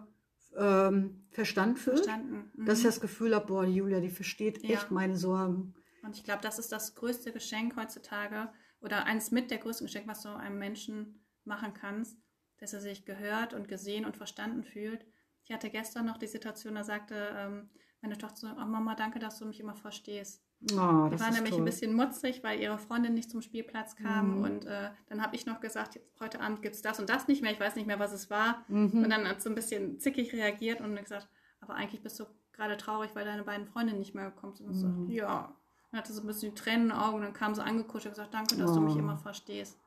ähm, 0.60 1.28
verstanden 1.30 1.78
fühlt. 1.78 1.98
Verstanden. 2.00 2.52
Mhm. 2.56 2.66
Dass 2.66 2.80
ich 2.80 2.86
das 2.86 3.00
Gefühl 3.00 3.36
habe, 3.36 3.46
boah, 3.46 3.66
die 3.66 3.76
Julia, 3.76 4.00
die 4.00 4.10
versteht 4.10 4.64
Ja. 4.64 4.72
echt 4.76 4.90
meine 4.92 5.16
Sorgen. 5.16 5.76
Und 6.04 6.16
ich 6.16 6.24
glaube, 6.24 6.42
das 6.42 6.58
ist 6.58 6.72
das 6.72 6.96
größte 6.96 7.32
Geschenk 7.32 7.76
heutzutage 7.78 8.50
oder 8.82 9.06
eins 9.06 9.30
mit 9.32 9.52
der 9.52 9.60
größten 9.60 9.86
Geschenk, 9.88 10.08
was 10.08 10.24
du 10.24 10.30
einem 10.36 10.58
Menschen 10.58 11.24
machen 11.46 11.74
kannst, 11.74 12.18
dass 12.60 12.74
er 12.74 12.82
sich 12.82 13.06
gehört 13.06 13.54
und 13.54 13.68
gesehen 13.68 14.06
und 14.06 14.18
verstanden 14.18 14.64
fühlt. 14.64 15.06
Ich 15.44 15.52
hatte 15.54 15.70
gestern 15.70 16.06
noch 16.06 16.18
die 16.18 16.28
Situation, 16.28 16.76
da 16.76 16.84
sagte 16.84 17.16
ähm, 17.36 17.70
meine 18.02 18.18
Tochter 18.18 18.38
so, 18.38 18.48
oh 18.50 18.66
Mama, 18.66 18.96
danke, 18.96 19.20
dass 19.20 19.40
du 19.40 19.46
mich 19.46 19.60
immer 19.60 19.76
verstehst. 19.76 20.44
Oh, 20.74 21.08
Die 21.12 21.20
war 21.20 21.32
nämlich 21.32 21.52
toll. 21.52 21.62
ein 21.62 21.66
bisschen 21.66 21.94
mutzig, 21.94 22.44
weil 22.44 22.60
ihre 22.60 22.80
Freundin 22.80 23.14
nicht 23.14 23.30
zum 23.30 23.42
Spielplatz 23.44 23.96
kam. 23.96 24.38
Mhm. 24.38 24.44
Und 24.44 24.66
äh, 24.66 24.90
dann 25.08 25.22
habe 25.22 25.36
ich 25.36 25.46
noch 25.46 25.60
gesagt, 25.60 26.00
heute 26.20 26.42
Abend 26.42 26.64
gibt 26.64 26.74
es 26.76 26.82
das 26.82 27.00
und 27.00 27.10
das 27.10 27.28
nicht 27.28 27.44
mehr. 27.44 27.52
Ich 27.52 27.60
weiß 27.60 27.76
nicht 27.76 27.86
mehr, 27.86 28.00
was 28.00 28.12
es 28.12 28.30
war. 28.32 28.64
Mhm. 28.68 29.04
Und 29.04 29.10
dann 29.10 29.28
hat 29.28 29.42
sie 29.42 29.50
ein 29.50 29.56
bisschen 29.56 30.00
zickig 30.00 30.34
reagiert 30.34 30.82
und 30.82 30.96
gesagt, 30.96 31.28
aber 31.60 31.76
eigentlich 31.76 32.02
bist 32.02 32.20
du 32.20 32.26
gerade 32.54 32.76
traurig, 32.76 33.12
weil 33.14 33.24
deine 33.26 33.44
beiden 33.44 33.68
Freundinnen 33.68 34.00
nicht 34.00 34.16
mehr 34.16 34.32
gekommen 34.32 34.56
sind. 34.56 34.68
Und 34.68 34.74
so, 34.74 34.88
Mhm. 34.88 35.10
ja. 35.12 35.56
Dann 35.92 36.00
hatte 36.02 36.12
so 36.12 36.22
ein 36.22 36.28
bisschen 36.28 36.54
die 36.56 36.60
Tränen 36.60 36.82
in 36.84 36.90
den 36.90 36.98
Augen 36.98 37.16
und 37.18 37.22
dann 37.22 37.34
kam 37.34 37.54
sie 37.56 37.64
angekuschelt 37.64 38.08
und 38.18 38.18
gesagt, 38.18 38.34
danke, 38.34 38.58
dass 38.58 38.74
du 38.74 38.82
mich 38.82 38.96
Oh. 38.96 39.00
immer 39.00 39.18
verstehst. 39.18 39.80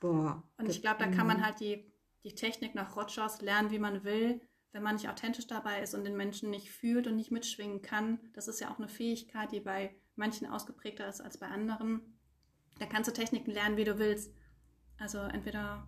Boah. 0.00 0.42
Und 0.58 0.68
ich 0.68 0.80
glaube, 0.82 0.98
da 0.98 1.06
kann 1.10 1.26
man 1.26 1.44
halt 1.44 1.60
die, 1.60 1.84
die 2.24 2.34
Technik 2.34 2.74
nach 2.74 2.96
Rogers 2.96 3.40
lernen, 3.42 3.70
wie 3.70 3.78
man 3.78 4.04
will. 4.04 4.40
Wenn 4.72 4.82
man 4.82 4.96
nicht 4.96 5.08
authentisch 5.08 5.46
dabei 5.46 5.82
ist 5.82 5.94
und 5.94 6.04
den 6.04 6.16
Menschen 6.16 6.50
nicht 6.50 6.70
fühlt 6.70 7.06
und 7.06 7.16
nicht 7.16 7.30
mitschwingen 7.30 7.80
kann, 7.82 8.18
das 8.32 8.48
ist 8.48 8.60
ja 8.60 8.72
auch 8.72 8.78
eine 8.78 8.88
Fähigkeit, 8.88 9.52
die 9.52 9.60
bei 9.60 9.94
manchen 10.16 10.48
ausgeprägter 10.48 11.08
ist 11.08 11.20
als 11.20 11.38
bei 11.38 11.46
anderen. 11.46 12.18
Da 12.80 12.86
kannst 12.86 13.08
du 13.08 13.12
Techniken 13.12 13.52
lernen, 13.52 13.76
wie 13.76 13.84
du 13.84 13.98
willst. 13.98 14.32
Also 14.98 15.18
entweder 15.18 15.86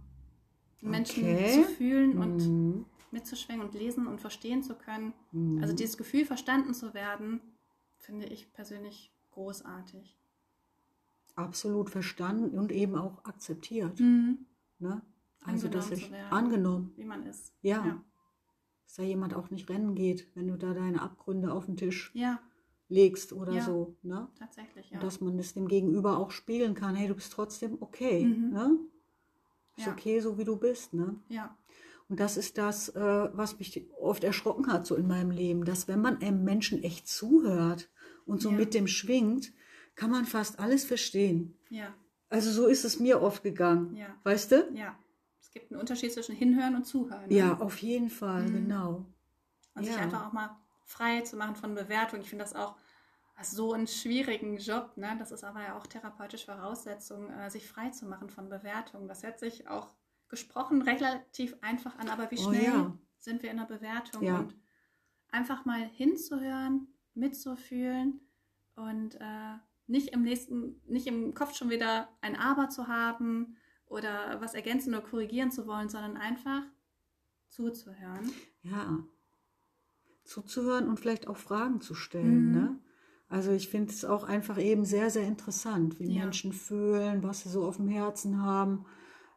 Menschen 0.81 1.25
Okay. 1.25 1.53
zu 1.53 1.64
fühlen 1.64 2.18
und 2.18 2.37
Mhm. 2.46 2.87
mitzuschwingen 3.11 3.64
und 3.66 3.75
lesen 3.75 4.07
und 4.07 4.20
verstehen 4.20 4.62
zu 4.62 4.75
können. 4.77 5.14
Mhm. 5.33 5.61
Also 5.62 5.75
dieses 5.75 5.96
Gefühl, 5.96 6.25
verstanden 6.25 6.75
zu 6.75 6.94
werden, 6.94 7.40
finde 7.99 8.27
ich 8.27 8.53
persönlich 8.53 9.12
großartig. 9.31 10.16
Absolut 11.35 11.90
verstanden 11.90 12.57
und 12.59 12.72
eben 12.72 12.96
auch 12.96 13.25
akzeptiert. 13.25 13.99
Mhm. 14.01 14.46
Ne? 14.79 15.03
Also, 15.46 15.68
dass 15.68 15.90
ich 15.90 16.11
werden. 16.11 16.30
angenommen, 16.32 16.92
Wie 16.96 17.04
man 17.04 17.24
ist. 17.26 17.52
Ja. 17.62 17.85
Ja. 17.87 18.02
dass 18.85 18.94
da 18.96 19.02
jemand 19.02 19.35
auch 19.35 19.50
nicht 19.50 19.68
rennen 19.68 19.94
geht, 19.94 20.28
wenn 20.35 20.48
du 20.48 20.56
da 20.56 20.74
deine 20.74 21.02
Abgründe 21.02 21.52
auf 21.52 21.66
den 21.66 21.76
Tisch 21.76 22.11
ja, 22.14 22.40
legst 22.88 23.32
oder 23.32 23.52
Ja. 23.52 23.62
so. 23.64 23.96
Ne? 24.02 24.28
tatsächlich, 24.38 24.90
ja. 24.90 24.96
Und 24.98 25.02
dass 25.04 25.20
man 25.20 25.37
das 25.37 25.54
dem 25.54 25.68
Gegenüber 25.68 26.18
auch 26.18 26.30
spiegeln 26.30 26.74
kann. 26.74 26.94
Hey, 26.94 27.09
du 27.09 27.14
bist 27.14 27.32
trotzdem 27.32 27.78
okay. 27.80 28.24
Mhm. 28.24 28.50
Ne? 28.50 28.78
Ist 29.76 29.88
okay, 29.88 30.20
so 30.20 30.38
wie 30.38 30.44
du 30.44 30.56
bist. 30.56 30.94
Ne? 30.94 31.16
ja. 31.28 31.56
Und 32.09 32.20
das 32.20 32.37
ist 32.37 32.56
das, 32.56 32.88
äh, 32.90 33.28
was 33.32 33.59
mich 33.59 33.85
oft 34.00 34.22
erschrocken 34.22 34.72
hat 34.72 34.87
so 34.87 34.94
in 34.94 35.09
meinem 35.09 35.32
Leben, 35.32 35.64
dass 35.64 35.88
wenn 35.88 36.00
man 36.00 36.18
einem 36.22 36.44
Menschen 36.44 36.80
echt 36.85 37.09
zuhört 37.09 37.90
und 38.26 38.40
so 38.40 38.52
mit 38.52 38.74
dem 38.74 38.87
schwingt, 38.87 39.52
kann 39.96 40.12
man 40.12 40.24
fast 40.24 40.61
alles 40.61 40.85
verstehen. 40.85 41.59
Ja, 41.68 41.92
Also 42.28 42.52
so 42.52 42.66
ist 42.68 42.85
es 42.85 43.00
mir 43.00 43.20
oft 43.22 43.42
gegangen. 43.42 43.96
Ja. 43.96 44.06
Weißt 44.22 44.52
du? 44.52 44.70
ja. 44.74 44.96
Es 45.57 45.61
gibt 45.62 45.73
einen 45.73 45.81
Unterschied 45.81 46.12
zwischen 46.12 46.35
Hinhören 46.37 46.77
und 46.77 46.85
Zuhören. 46.85 47.29
ne? 47.29 47.35
Ja, 47.35 47.59
auf 47.59 47.79
jeden 47.79 48.11
Fall, 48.11 48.42
Mhm. 48.42 48.53
genau. 48.53 49.07
Und 49.75 49.85
sich 49.85 49.95
ja. 49.95 50.03
einfach 50.03 50.27
auch 50.27 50.33
mal 50.33 50.55
frei 50.85 51.23
zu 51.23 51.37
machen 51.37 51.57
von 51.57 51.75
Bewertung. 51.75 52.21
Ich 52.21 52.29
finde 52.29 52.45
das 52.45 52.55
auch 52.55 52.77
so 53.42 53.73
einen 53.73 53.87
schwierigen 53.87 54.59
Job. 54.59 54.92
Ne? 54.97 55.16
Das 55.19 55.31
ist 55.31 55.45
aber 55.45 55.62
ja 55.62 55.77
auch 55.79 55.87
therapeutische 55.87 56.45
Voraussetzung, 56.47 57.31
äh, 57.31 57.49
sich 57.51 57.66
frei 57.66 57.88
zu 57.90 58.05
machen 58.07 58.29
von 58.29 58.51
Bewertung. 58.51 59.09
Das 59.09 59.23
hört 59.23 59.38
sich 59.38 59.66
auch 59.69 59.95
gesprochen 60.29 60.83
relativ 60.83 61.57
einfach 61.62 61.99
an, 61.99 62.11
aber 62.11 62.31
wie 62.31 62.38
Oh 62.38 62.49
schnell 62.51 62.64
ja. 62.64 62.92
sind 63.19 63.42
wir 63.42 63.51
in 63.51 63.57
der 63.57 63.64
Bewertung? 63.64 64.23
Ja. 64.23 64.38
Und 64.40 64.55
einfach 65.31 65.64
mal 65.64 65.81
hinzuhören, 65.81 66.88
mitzufühlen 67.14 68.21
und 68.75 69.14
äh, 69.16 69.55
nicht 69.87 70.09
im 70.09 70.21
nächsten, 70.23 70.83
nicht 70.87 71.07
im 71.07 71.33
Kopf 71.33 71.55
schon 71.55 71.71
wieder 71.71 72.09
ein 72.21 72.37
Aber 72.37 72.69
zu 72.69 72.88
haben 72.88 73.57
oder 73.87 74.40
was 74.40 74.55
ergänzen 74.55 74.94
oder 74.94 75.03
korrigieren 75.05 75.51
zu 75.51 75.66
wollen, 75.66 75.88
sondern 75.88 76.16
einfach 76.16 76.62
zuzuhören. 77.49 78.31
Ja. 78.62 78.99
Zuzuhören 80.25 80.88
und 80.88 80.99
vielleicht 80.99 81.29
auch 81.29 81.37
Fragen 81.37 81.81
zu 81.81 81.94
stellen. 81.94 82.46
Mhm. 82.49 82.53
Ne? 82.53 82.81
Also 83.29 83.53
ich 83.53 83.68
finde 83.68 83.92
es 83.92 84.05
auch 84.05 84.25
einfach 84.25 84.59
eben 84.59 84.85
sehr, 84.85 85.11
sehr 85.11 85.27
interessant, 85.27 85.99
wie 86.01 86.14
Ja. 86.16 86.25
Menschen 86.25 86.53
fühlen, 86.53 87.22
was 87.22 87.40
sie 87.42 87.49
so 87.49 87.64
auf 87.66 87.77
dem 87.77 87.88
Herzen 87.88 88.42
haben. 88.42 88.85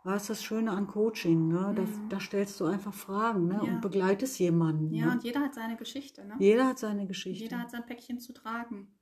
Was 0.04 0.24
ist 0.24 0.30
das 0.30 0.44
Schöne 0.44 0.72
an 0.72 0.88
Coaching? 0.88 1.50
Ne? 1.50 1.74
Da, 1.76 1.82
Mhm. 1.84 2.10
da 2.10 2.20
stellst 2.20 2.60
du 2.60 2.66
einfach 2.66 2.94
Fragen 2.94 3.48
ne? 3.48 3.62
Ja. 3.66 3.74
und 3.74 3.82
begleitest 3.82 4.40
jemanden. 4.40 4.94
Ja, 4.94 5.08
ne? 5.08 5.12
und 5.14 5.24
jeder 5.24 5.42
hat 5.42 5.54
seine 5.54 5.76
Geschichte. 5.76 6.26
Ne? 6.26 6.36
Jeder 6.40 6.68
hat 6.68 6.80
seine 6.80 7.06
Geschichte. 7.06 7.44
Jeder 7.44 7.60
hat 7.60 7.70
sein 7.72 7.86
Päckchen 7.86 8.20
zu 8.20 8.34
tragen. 8.34 8.96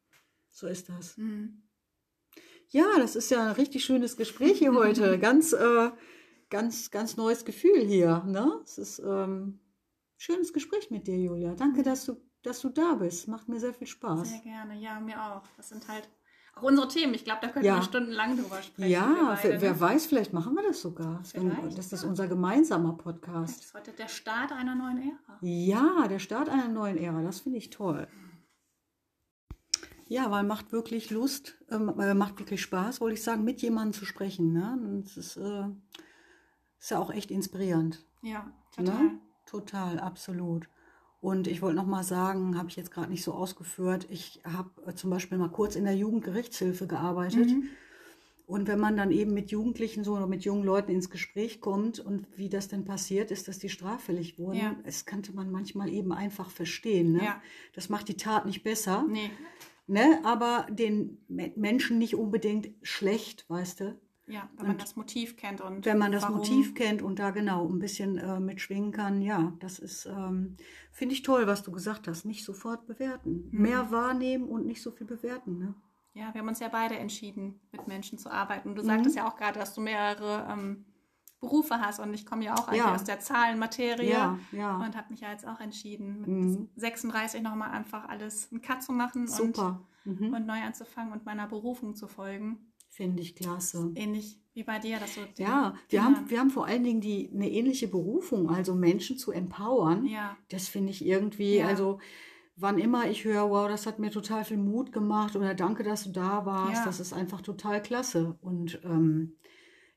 So 0.50 0.68
ist 0.68 0.90
das. 0.90 1.18
Mhm. 1.18 1.64
Ja, 2.70 2.86
das 2.98 3.16
ist 3.16 3.32
ja 3.32 3.46
ein 3.48 3.52
richtig 3.56 3.86
schönes 3.86 4.18
Gespräch 4.18 4.60
hier 4.60 4.74
heute. 4.74 5.18
Ganz, 5.20 5.54
äh, 5.54 5.90
ganz, 6.50 6.92
ganz 6.92 7.18
neues 7.18 7.46
Gefühl 7.46 7.86
hier. 7.86 8.24
Ne? 8.26 8.60
Es 8.64 8.78
ist 8.78 9.00
ähm, 9.00 9.60
schönes 10.18 10.54
Gespräch 10.54 10.90
mit 10.92 11.08
dir, 11.08 11.18
Julia. 11.18 11.56
Danke, 11.56 11.84
dass 11.84 12.06
du, 12.06 12.18
dass 12.44 12.62
du 12.62 12.70
da 12.70 12.96
bist. 12.96 13.28
Macht 13.28 13.48
mir 13.50 13.60
sehr 13.60 13.74
viel 13.74 13.88
Spaß. 13.88 14.30
Sehr 14.30 14.40
gerne, 14.40 14.80
ja, 14.80 15.00
mir 15.00 15.22
auch. 15.22 15.44
Das 15.58 15.70
sind 15.70 15.88
halt 15.88 16.10
auch 16.56 16.64
unsere 16.64 16.88
Themen. 16.88 17.14
Ich 17.14 17.24
glaube, 17.24 17.40
da 17.42 17.50
können 17.50 17.66
Ja. 17.66 17.76
wir 17.78 17.84
stundenlang 17.84 18.36
drüber 18.38 18.62
sprechen. 18.62 18.90
Ja, 18.90 19.36
beide, 19.42 19.54
wer, 19.54 19.62
wer 19.62 19.74
ne? 19.74 19.80
weiß, 19.80 20.06
vielleicht 20.08 20.34
machen 20.34 20.56
wir 20.56 20.64
das 20.64 20.82
sogar. 20.82 21.22
Vielleicht, 21.24 21.78
das 21.78 21.94
ist 21.94 22.04
ja. 22.04 22.10
unser 22.10 22.28
gemeinsamer 22.28 22.94
Das 22.94 23.04
Podcast. 23.04 23.64
ist 23.66 23.74
heute 23.74 23.92
der 23.92 24.08
Start 24.08 24.52
einer 24.52 24.76
neuen 24.76 24.98
Ära. 24.98 25.38
Ja, 25.42 26.08
der 26.08 26.20
Start 26.20 26.50
einer 26.50 26.68
neuen 26.68 26.98
Ära, 26.98 27.22
das 27.22 27.42
finde 27.42 27.60
ich 27.60 27.70
toll. 27.70 28.08
Ja, 30.10 30.32
weil 30.32 30.44
macht 30.44 30.72
wirklich 30.72 31.10
Lust, 31.10 31.58
ähm, 31.70 31.90
äh, 32.00 32.14
macht 32.14 32.40
wirklich 32.40 32.62
Spaß, 32.62 33.02
wollte 33.02 33.16
ich 33.16 33.24
sagen, 33.24 33.44
mit 33.44 33.62
jemandem 33.62 33.94
zu 33.94 34.06
sprechen. 34.06 34.54
Ne? 34.54 35.02
Es 35.06 35.18
ist, 35.18 35.38
äh, 35.38 35.66
ist 36.80 36.92
ja 36.92 37.00
auch 37.00 37.12
echt 37.12 37.32
inspirierend. 37.32 38.06
Ja, 38.22 38.52
total. 38.76 39.04
Ne? 39.04 39.20
Total, 39.46 40.00
absolut. 40.00 40.70
Und 41.20 41.48
ich 41.48 41.62
wollte 41.62 41.76
noch 41.76 41.86
mal 41.88 42.04
sagen, 42.04 42.58
habe 42.58 42.70
ich 42.70 42.76
jetzt 42.76 42.92
gerade 42.92 43.10
nicht 43.10 43.24
so 43.24 43.34
ausgeführt, 43.34 44.08
ich 44.10 44.42
habe 44.46 44.70
äh, 44.86 44.94
zum 44.94 45.10
Beispiel 45.10 45.38
mal 45.38 45.50
kurz 45.50 45.76
in 45.76 45.84
der 45.84 45.96
Jugendgerichtshilfe 45.96 46.88
gearbeitet. 46.88 47.50
Mhm. 47.50 47.70
Und 48.46 48.68
wenn 48.70 48.80
man 48.80 48.96
dann 48.96 49.12
eben 49.12 49.34
mit 49.34 49.52
Jugendlichen 49.52 50.06
so 50.06 50.16
oder 50.16 50.26
mit 50.26 50.46
jungen 50.46 50.64
Leuten 50.64 50.92
ins 50.92 51.10
Gespräch 51.10 51.60
kommt 51.60 52.00
und 52.00 52.28
wie 52.38 52.48
das 52.48 52.70
denn 52.70 52.86
passiert 52.86 53.30
ist, 53.30 53.50
dass 53.50 53.60
die 53.60 53.68
straffällig 53.68 54.40
wurden, 54.40 54.58
Ja. 54.58 54.76
es 54.86 55.06
kannte 55.06 55.34
man 55.34 55.52
manchmal 55.52 55.90
eben 55.90 56.14
einfach 56.14 56.50
verstehen. 56.50 57.12
Ne? 57.12 57.26
Ja. 57.26 57.42
Das 57.74 57.90
macht 57.90 58.08
die 58.08 58.16
Tat 58.16 58.46
nicht 58.46 58.64
besser, 58.64 59.06
Nee, 59.10 59.32
ne? 59.88 60.20
aber 60.24 60.68
den 60.70 61.18
Me- 61.28 61.52
Menschen 61.56 61.98
nicht 61.98 62.16
unbedingt 62.16 62.70
schlecht, 62.84 63.46
weißt 63.50 63.80
du? 63.82 64.00
ja, 64.30 64.50
wenn 64.58 64.66
man 64.68 64.76
Und 64.76 64.82
das 64.82 64.96
Motiv 64.98 65.38
kennt 65.38 65.62
und 65.62 65.86
Wenn 65.86 65.98
man 65.98 66.12
das 66.12 66.24
warum. 66.24 66.38
Motiv 66.38 66.76
kennt 66.76 67.02
und 67.02 67.18
da 67.20 67.32
genau 67.32 67.68
ein 67.68 67.80
bisschen 67.80 68.18
äh, 68.18 68.40
mitschwingen 68.42 68.92
kann, 68.92 69.22
ja, 69.22 69.54
das 69.60 69.80
ist, 69.80 70.06
ähm, 70.06 70.58
finde 70.92 71.14
ich 71.16 71.22
toll, 71.24 71.48
was 71.48 71.64
du 71.64 71.72
gesagt 71.72 72.08
hast. 72.10 72.26
Nicht 72.26 72.44
sofort 72.44 72.86
bewerten. 72.88 73.48
Mhm. 73.52 73.62
Mehr 73.62 73.92
wahrnehmen 73.92 74.50
und 74.50 74.66
nicht 74.66 74.82
so 74.82 74.92
viel 74.92 75.08
bewerten. 75.08 75.58
Ne? 75.60 75.74
Ja, 76.14 76.34
wir 76.34 76.42
haben 76.42 76.48
uns 76.50 76.60
ja 76.60 76.68
beide 76.68 76.98
entschieden, 76.98 77.60
mit 77.72 77.88
Menschen 77.88 78.18
zu 78.18 78.30
arbeiten. 78.30 78.76
Du 78.76 78.82
Mhm. 78.82 78.88
sagtest 78.88 79.16
ja 79.16 79.28
auch 79.28 79.38
gerade, 79.38 79.60
dass 79.60 79.74
du 79.74 79.80
mehrere 79.82 80.46
ähm, 80.52 80.84
Berufe 81.40 81.76
hast 81.80 82.00
und 82.00 82.14
ich 82.14 82.26
komme 82.26 82.46
ja 82.46 82.56
auch 82.56 82.68
eigentlich 82.68 82.80
Ja. 82.84 82.96
aus 82.96 83.04
der 83.04 83.20
Zahlenmaterie 83.20 84.10
Ja, 84.10 84.40
ja. 84.52 84.78
und 84.78 84.96
habe 84.98 85.12
mich 85.12 85.22
ja 85.22 85.32
jetzt 85.32 85.48
auch 85.48 85.60
entschieden, 85.60 86.20
mit 86.22 86.28
Mhm. 86.28 86.70
36 86.76 87.42
nochmal 87.44 87.72
einfach 87.72 88.08
alles 88.10 88.52
einen 88.52 88.62
Cut 88.62 88.82
zu 88.82 88.92
machen 88.92 89.28
Super. 89.28 89.82
und, 90.06 90.20
Mhm. 90.20 90.34
und 90.34 90.46
neu 90.48 90.60
anzufangen 90.62 91.14
und 91.14 91.26
meiner 91.26 91.48
Berufung 91.48 91.96
zu 91.96 92.08
folgen. 92.08 92.72
Finde 92.90 93.22
ich 93.22 93.36
klasse. 93.36 93.92
Ähnlich 93.94 94.40
wie 94.56 94.64
bei 94.64 94.80
dir, 94.80 94.98
dass 95.00 95.14
du 95.14 95.22
Ja, 95.38 95.74
wir 95.90 96.00
Kindern- 96.00 96.16
haben, 96.22 96.30
wir 96.32 96.40
haben 96.40 96.50
vor 96.50 96.66
allen 96.66 96.84
Dingen 96.84 97.02
die, 97.02 97.30
eine 97.32 97.52
ähnliche 97.52 97.88
Berufung, 97.88 98.50
also 98.50 98.74
Menschen 98.74 99.18
zu 99.20 99.32
empowern. 99.32 100.06
ja, 100.08 100.36
Das 100.50 100.68
finde 100.68 100.90
ich 100.90 101.06
irgendwie, 101.06 101.58
Ja. 101.58 101.68
also 101.68 102.00
wann 102.56 102.80
immer 102.80 103.08
ich 103.08 103.24
höre, 103.26 103.52
wow, 103.52 103.68
das 103.70 103.86
hat 103.86 104.00
mir 104.00 104.10
total 104.10 104.44
viel 104.44 104.58
Mut 104.58 104.92
gemacht 104.92 105.36
oder 105.36 105.54
danke, 105.54 105.84
dass 105.84 106.06
du 106.06 106.10
da 106.10 106.48
warst, 106.48 106.80
Ja. 106.80 106.86
das 106.86 107.00
ist 107.00 107.14
einfach 107.14 107.42
total 107.42 107.84
klasse. 107.84 108.40
Und 108.42 108.82
ähm, 108.84 109.36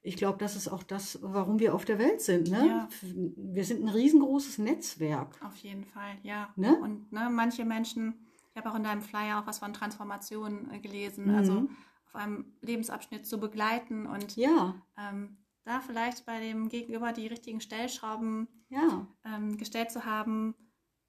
ich 0.02 0.16
glaube, 0.16 0.38
das 0.38 0.56
ist 0.56 0.68
auch 0.68 0.82
das, 0.82 1.18
warum 1.22 1.58
wir 1.58 1.74
auf 1.74 1.84
der 1.84 1.98
Welt 1.98 2.20
sind. 2.20 2.50
Ne? 2.50 2.66
Ja. 2.66 2.88
Wir 3.02 3.64
sind 3.64 3.82
ein 3.84 3.88
riesengroßes 3.88 4.58
Netzwerk. 4.58 5.38
auf 5.44 5.56
jeden 5.56 5.84
Fall, 5.84 6.16
ja. 6.22 6.52
Ne? 6.56 6.74
Und 6.80 7.12
ne, 7.12 7.28
manche 7.30 7.64
Menschen, 7.64 8.26
ich 8.50 8.56
habe 8.56 8.70
auch 8.70 8.76
in 8.76 8.84
deinem 8.84 9.02
Flyer 9.02 9.40
auch 9.40 9.46
was 9.46 9.58
von 9.58 9.72
Transformation 9.72 10.70
äh, 10.70 10.78
gelesen, 10.80 11.26
Mhm. 11.26 11.34
also 11.34 11.68
auf 12.06 12.14
einem 12.16 12.52
Lebensabschnitt 12.62 13.26
zu 13.26 13.38
begleiten 13.38 14.06
und 14.06 14.36
Ja, 14.36 14.74
ähm, 14.98 15.36
da 15.64 15.80
vielleicht 15.80 16.24
bei 16.26 16.40
dem 16.40 16.68
Gegenüber 16.68 17.12
die 17.12 17.26
richtigen 17.26 17.60
Stellschrauben 17.60 18.48
ja, 18.70 19.06
ähm, 19.24 19.58
gestellt 19.58 19.90
zu 19.90 20.04
haben, 20.06 20.54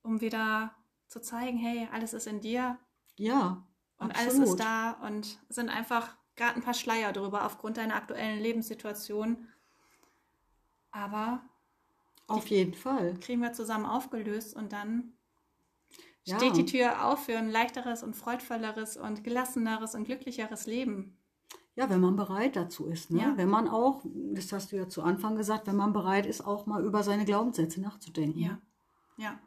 um 0.03 0.19
wieder 0.21 0.75
zu 1.07 1.21
zeigen, 1.21 1.57
hey, 1.57 1.87
alles 1.91 2.13
ist 2.13 2.27
in 2.27 2.41
dir 2.41 2.77
ja. 3.17 3.65
und 3.97 4.11
absolut. 4.11 4.33
alles 4.35 4.49
ist 4.49 4.59
da 4.59 4.91
und 5.07 5.39
sind 5.49 5.69
einfach 5.69 6.17
gerade 6.35 6.55
ein 6.55 6.61
paar 6.63 6.73
Schleier 6.73 7.13
drüber 7.13 7.45
aufgrund 7.45 7.77
deiner 7.77 7.95
aktuellen 7.95 8.39
Lebenssituation. 8.41 9.47
Aber 10.91 11.41
Auf 12.27 12.47
jeden 12.47 12.73
Fall. 12.73 13.15
Kriegen 13.19 13.41
wir 13.41 13.53
zusammen 13.53 13.85
aufgelöst 13.85 14.55
und 14.55 14.71
dann 14.73 15.13
Ja. 16.23 16.37
steht 16.37 16.55
die 16.55 16.65
Tür 16.65 17.05
auf 17.05 17.25
für 17.25 17.37
ein 17.37 17.49
leichteres 17.49 18.03
und 18.03 18.15
freudvolleres 18.15 18.95
und 18.97 19.23
gelasseneres 19.23 19.95
und 19.95 20.05
glücklicheres 20.05 20.65
Leben. 20.65 21.17
Ja, 21.75 21.89
wenn 21.89 22.01
man 22.01 22.15
bereit 22.15 22.55
dazu 22.57 22.87
ist. 22.87 23.11
Ne? 23.11 23.21
Ja. 23.21 23.37
Wenn 23.37 23.49
man 23.49 23.67
auch, 23.69 24.01
das 24.03 24.51
hast 24.51 24.71
du 24.71 24.75
ja 24.77 24.87
zu 24.89 25.01
Anfang 25.03 25.35
gesagt, 25.37 25.67
wenn 25.67 25.75
man 25.77 25.93
bereit 25.93 26.25
ist, 26.25 26.41
auch 26.41 26.65
mal 26.65 26.83
über 26.85 27.01
seine 27.03 27.25
Glaubenssätze 27.25 27.81
nachzudenken. 27.81 28.39
Ja. 28.39 28.59
Ja. 29.17 29.39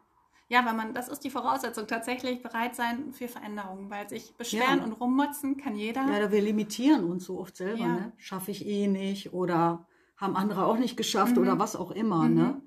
Ja, 0.54 0.64
weil 0.64 0.74
man, 0.74 0.94
das 0.94 1.08
ist 1.08 1.24
die 1.24 1.30
Voraussetzung, 1.30 1.88
tatsächlich 1.88 2.40
bereit 2.42 2.76
sein 2.76 3.12
für 3.12 3.26
Veränderungen, 3.26 3.90
weil 3.90 4.08
sich 4.08 4.34
beschweren 4.36 4.78
Ja. 4.78 4.84
und 4.84 4.92
rummotzen 4.92 5.56
kann 5.56 5.74
jeder. 5.74 6.02
Ja, 6.06 6.20
da 6.20 6.30
wir 6.30 6.40
limitieren 6.40 7.02
uns 7.04 7.24
so 7.24 7.40
oft 7.40 7.56
selber. 7.56 7.80
Ja. 7.80 7.88
Ne? 7.88 8.12
Schaffe 8.18 8.52
ich 8.52 8.64
eh 8.64 8.86
nicht 8.86 9.32
oder 9.32 9.86
haben 10.16 10.36
andere 10.36 10.64
auch 10.66 10.78
nicht 10.78 10.96
geschafft 10.96 11.34
Mhm. 11.34 11.42
oder 11.42 11.58
was 11.58 11.74
auch 11.74 11.90
immer. 11.90 12.22
Mhm. 12.28 12.34
Ne? 12.36 12.62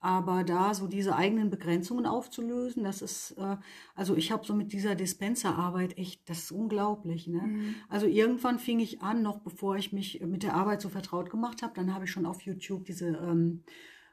Aber 0.00 0.42
da 0.44 0.72
so 0.72 0.86
diese 0.86 1.16
eigenen 1.16 1.50
Begrenzungen 1.50 2.06
aufzulösen, 2.06 2.82
das 2.84 3.02
ist, 3.02 3.32
äh, 3.32 3.56
also 3.94 4.16
ich 4.16 4.30
habe 4.32 4.46
so 4.46 4.54
mit 4.54 4.72
dieser 4.72 4.94
Dispenserarbeit 4.94 5.98
echt, 5.98 6.26
das 6.30 6.38
ist 6.44 6.52
unglaublich. 6.52 7.26
Ne? 7.26 7.42
Mhm. 7.42 7.74
Also 7.90 8.06
irgendwann 8.06 8.58
fing 8.58 8.78
ich 8.80 9.02
an, 9.02 9.20
noch 9.22 9.40
bevor 9.40 9.76
ich 9.76 9.92
mich 9.92 10.20
mit 10.24 10.44
der 10.44 10.54
Arbeit 10.54 10.80
so 10.80 10.88
vertraut 10.88 11.28
gemacht 11.30 11.62
habe, 11.62 11.74
dann 11.74 11.92
habe 11.94 12.04
ich 12.06 12.10
schon 12.10 12.24
auf 12.26 12.40
YouTube 12.42 12.84
diese 12.86 13.08
ähm, 13.08 13.64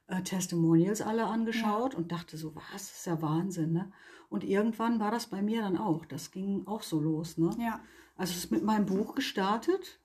äh, 0.08 0.22
Testimonials 0.22 1.02
alle 1.02 1.26
angeschaut 1.26 1.96
und 1.96 2.12
dachte 2.12 2.38
so, 2.38 2.56
was, 2.56 2.64
das 2.72 2.92
ist 2.98 3.06
ja 3.08 3.22
Wahnsinn. 3.22 3.74
Ne? 3.74 3.92
Und 4.30 4.44
irgendwann 4.44 5.00
war 5.00 5.12
das 5.12 5.28
bei 5.28 5.42
mir 5.42 5.62
dann 5.62 5.78
auch, 5.78 6.06
das 6.06 6.32
ging 6.32 6.66
auch 6.68 6.84
so 6.84 7.00
los. 7.00 7.38
Ne? 7.38 7.50
Ja. 7.60 7.80
Also 8.18 8.32
es 8.32 8.38
ist 8.46 8.52
mit 8.52 8.64
meinem 8.64 8.86
Buch 8.86 9.16
gestartet, 9.16 10.00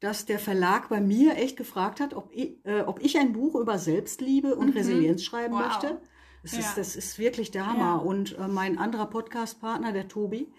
dass 0.00 0.26
der 0.26 0.38
Verlag 0.38 0.88
bei 0.88 1.00
mir 1.00 1.36
echt 1.36 1.56
gefragt 1.56 2.00
hat, 2.00 2.12
ob 2.14 2.30
ich, 2.32 2.58
äh, 2.66 2.82
ob 2.82 3.00
ich 3.02 3.18
ein 3.18 3.32
Buch 3.32 3.54
über 3.54 3.78
Selbstliebe 3.78 4.54
und 4.54 4.68
Mhm. 4.68 4.72
Resilienz 4.76 5.22
schreiben 5.24 5.54
Wow. 5.54 5.60
möchte. 5.66 6.00
Das, 6.42 6.52
Ja. 6.52 6.58
ist, 6.60 6.76
das 6.78 6.96
ist 6.96 7.18
wirklich 7.18 7.50
der 7.50 7.66
Hammer. 7.66 7.78
Ja. 7.78 7.96
Und 7.96 8.36
äh, 8.38 8.46
mein 8.46 8.78
anderer 8.78 9.06
Podcast-Partner, 9.06 9.92
der 9.92 10.06
Tobi, 10.08 10.52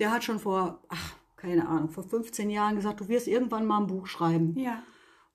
der 0.00 0.12
hat 0.12 0.22
schon 0.22 0.38
vor, 0.38 0.82
ach, 0.88 1.14
keine 1.36 1.66
Ahnung, 1.66 1.88
vor 1.88 2.04
15 2.04 2.50
Jahren 2.50 2.76
gesagt, 2.76 3.00
du 3.00 3.08
wirst 3.08 3.26
irgendwann 3.26 3.66
mal 3.66 3.78
ein 3.80 3.86
Buch 3.86 4.06
schreiben. 4.06 4.56
Ja. 4.58 4.82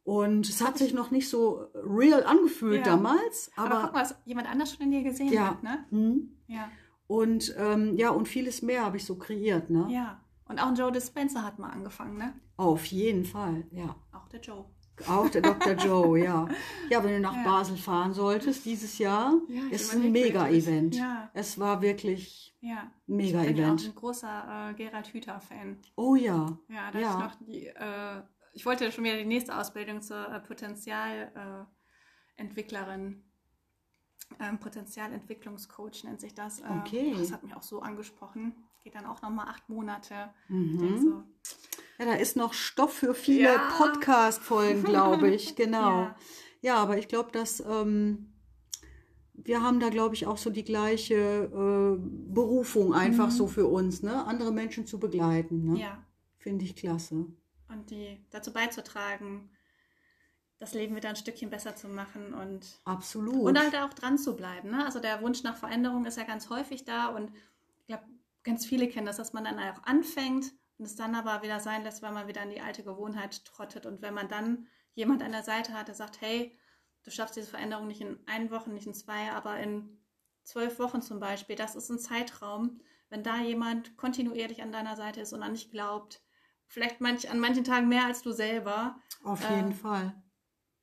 Und 0.10 0.50
es 0.50 0.60
hat 0.66 0.78
sich 0.80 0.94
noch 0.94 1.12
nicht 1.12 1.30
so 1.30 1.68
real 1.76 2.24
angefühlt 2.24 2.80
Ja. 2.86 2.94
damals, 2.94 3.52
Aber, 3.56 3.70
aber, 3.76 3.82
guck 3.84 3.94
mal, 3.94 4.02
was 4.02 4.16
jemand 4.26 4.50
anders 4.50 4.72
schon 4.74 4.86
in 4.86 4.92
dir 4.92 5.04
gesehen 5.04 5.32
Ja. 5.32 5.50
hat, 5.52 5.62
ne? 5.64 5.86
Hm. 5.92 6.36
Ja. 6.48 6.68
und 7.08 7.54
ähm, 7.58 7.96
ja, 7.98 8.10
und 8.10 8.28
vieles 8.28 8.62
mehr 8.64 8.86
habe 8.86 8.98
ich 8.98 9.06
so 9.06 9.16
kreiert, 9.18 9.70
ne? 9.70 9.88
Ja. 9.92 10.24
Und 10.48 10.60
auch 10.62 10.68
ein 10.68 10.76
Joe 10.76 10.92
Dispenza 10.92 11.44
hat 11.44 11.60
mal 11.60 11.70
angefangen, 11.70 12.18
ne? 12.18 12.34
Auf 12.58 12.86
jeden 12.86 13.24
Fall, 13.26 13.66
ja. 13.72 13.96
Auch 14.12 14.28
der 14.30 14.40
Joe. 14.42 14.66
Auch 15.08 15.30
der 15.30 15.42
Dr. 15.42 15.74
Joe, 15.74 16.20
ja. 16.20 16.48
Ja, 16.90 17.04
wenn 17.04 17.12
du 17.14 17.20
nach 17.22 17.36
Ja. 17.36 17.44
Basel 17.44 17.78
fahren 17.78 18.14
solltest 18.14 18.66
dieses 18.66 18.98
Jahr, 18.98 19.34
Ja, 19.48 19.62
ist 19.72 19.94
ein 19.94 20.12
Mega-Event. 20.12 20.96
Ja. 20.96 21.30
Es 21.34 21.58
war 21.60 21.82
wirklich 21.82 22.54
Ja. 22.62 22.92
ein 23.08 23.20
Ich 23.20 23.32
bin 23.32 23.40
auch 23.40 23.44
Mega-Event. 23.46 23.86
ein 23.86 23.96
großer 23.96 24.70
äh, 24.72 24.74
Gerald 24.74 25.08
Hüther-Fan. 25.14 25.78
Oh 25.96 26.16
ja. 26.16 26.58
Ja, 26.68 26.92
da 26.92 27.00
Ja. 27.00 27.12
ich 27.14 27.24
noch 27.24 27.36
die, 27.48 27.68
äh, 27.68 28.22
ich 28.60 28.66
wollte 28.66 28.92
schon 28.92 29.06
wieder 29.06 29.16
die 29.16 29.24
nächste 29.24 29.58
Ausbildung 29.58 30.02
zur 30.02 30.18
äh, 30.34 30.40
Potenzialentwicklerin, 30.42 33.24
äh, 34.38 34.50
ähm, 34.50 34.60
Potenzialentwicklungscoach 34.60 36.04
nennt 36.04 36.20
sich 36.20 36.34
das. 36.34 36.60
Äh, 36.60 36.66
Okay. 36.82 37.16
Das 37.18 37.32
hat 37.32 37.42
mich 37.42 37.56
auch 37.56 37.64
so 37.64 37.82
angesprochen. 37.82 38.54
Geht 38.84 38.96
dann 38.96 39.06
auch 39.06 39.22
nochmal 39.22 39.48
acht 39.48 39.70
Monate. 39.70 40.32
Mhm. 40.50 41.00
so, 41.02 41.24
Ja, 42.00 42.06
da 42.06 42.14
ist 42.16 42.36
noch 42.36 42.52
Stoff 42.54 42.92
für 42.94 43.14
viele 43.14 43.54
Ja. 43.54 43.70
Podcast-Folgen, 43.78 44.84
glaube 44.84 45.30
ich. 45.30 45.56
Genau. 45.56 46.02
Ja. 46.02 46.16
Ja, 46.62 46.76
aber 46.76 46.98
ich 46.98 47.08
glaube, 47.08 47.32
dass 47.32 47.62
ähm, 47.62 48.34
wir 49.36 49.64
haben 49.64 49.80
da, 49.80 49.88
glaube 49.88 50.16
ich, 50.16 50.28
auch 50.28 50.38
so 50.38 50.50
die 50.50 50.66
gleiche 50.66 51.16
äh, 51.16 51.98
Berufung 52.34 52.94
einfach 52.94 53.28
Mhm. 53.28 53.32
so 53.32 53.48
für 53.48 53.68
uns, 53.68 54.04
ne? 54.04 54.26
Andere 54.26 54.52
Menschen 54.52 54.86
zu 54.86 55.00
begleiten. 55.00 55.64
Ne? 55.64 55.80
Ja. 55.80 56.04
Finde 56.40 56.66
ich 56.66 56.76
klasse. 56.76 57.26
Und 57.70 57.92
die 57.92 58.26
dazu 58.32 58.52
beizutragen, 58.52 59.50
das 60.60 60.74
Leben 60.74 60.96
wieder 60.96 61.10
ein 61.10 61.16
Stückchen 61.16 61.50
besser 61.50 61.76
zu 61.76 61.88
machen 61.88 62.34
und 62.34 62.80
Absolut. 62.84 63.44
Und 63.44 63.60
halt 63.60 63.76
auch 63.78 63.94
dran 63.94 64.18
zu 64.18 64.36
bleiben. 64.36 64.72
Ne? 64.72 64.86
Also 64.86 65.00
der 65.00 65.22
Wunsch 65.22 65.44
nach 65.44 65.56
Veränderung 65.56 66.06
ist 66.06 66.18
ja 66.18 66.26
ganz 66.26 66.50
häufig 66.50 66.84
da 66.84 67.08
und 67.08 67.32
ich 67.80 67.88
glaube, 67.88 68.04
ganz 68.44 68.66
viele 68.66 68.90
kennen 68.90 69.06
das, 69.06 69.18
dass 69.18 69.34
man 69.34 69.46
dann 69.46 69.58
auch 69.58 69.84
anfängt 69.84 70.52
und 70.78 70.86
es 70.86 70.96
dann 70.96 71.16
aber 71.16 71.44
wieder 71.44 71.60
sein 71.60 71.84
lässt, 71.84 72.02
weil 72.02 72.12
man 72.12 72.28
wieder 72.28 72.44
in 72.44 72.50
die 72.50 72.62
alte 72.62 72.84
Gewohnheit 72.84 73.46
trottet. 73.46 73.86
Und 73.86 74.02
wenn 74.02 74.14
man 74.14 74.28
dann 74.28 74.68
jemand 74.96 75.24
an 75.24 75.32
der 75.32 75.44
Seite 75.44 75.74
hat, 75.74 75.88
der 75.88 75.96
sagt, 75.96 76.20
hey, 76.20 76.58
du 77.04 77.12
schaffst 77.12 77.38
diese 77.38 77.48
Veränderung 77.50 77.88
nicht 77.88 78.02
in 78.02 78.20
ein 78.26 78.52
Wochen, 78.52 78.74
nicht 78.74 78.88
in 78.88 78.94
zwei, 78.94 79.32
aber 79.32 79.60
in 79.60 79.98
zwölf 80.44 80.80
Wochen 80.80 81.02
zum 81.02 81.20
Beispiel, 81.20 81.56
das 81.56 81.76
ist 81.76 81.90
ein 81.90 82.00
Zeitraum, 82.00 82.82
wenn 83.10 83.24
da 83.24 83.40
jemand 83.42 83.98
kontinuierlich 83.98 84.62
an 84.62 84.72
deiner 84.72 84.96
Seite 84.96 85.22
ist 85.22 85.34
und 85.34 85.44
an 85.44 85.54
dich 85.54 85.72
glaubt, 85.72 86.22
vielleicht 86.70 87.02
manch, 87.02 87.30
an 87.30 87.40
manchen 87.40 87.64
Tagen 87.66 87.90
mehr 87.90 88.06
als 88.06 88.22
du 88.22 88.32
selber, 88.32 88.98
Auf 89.24 89.44
Äh, 89.50 89.58
jeden 89.58 89.74
Fall. 89.74 90.16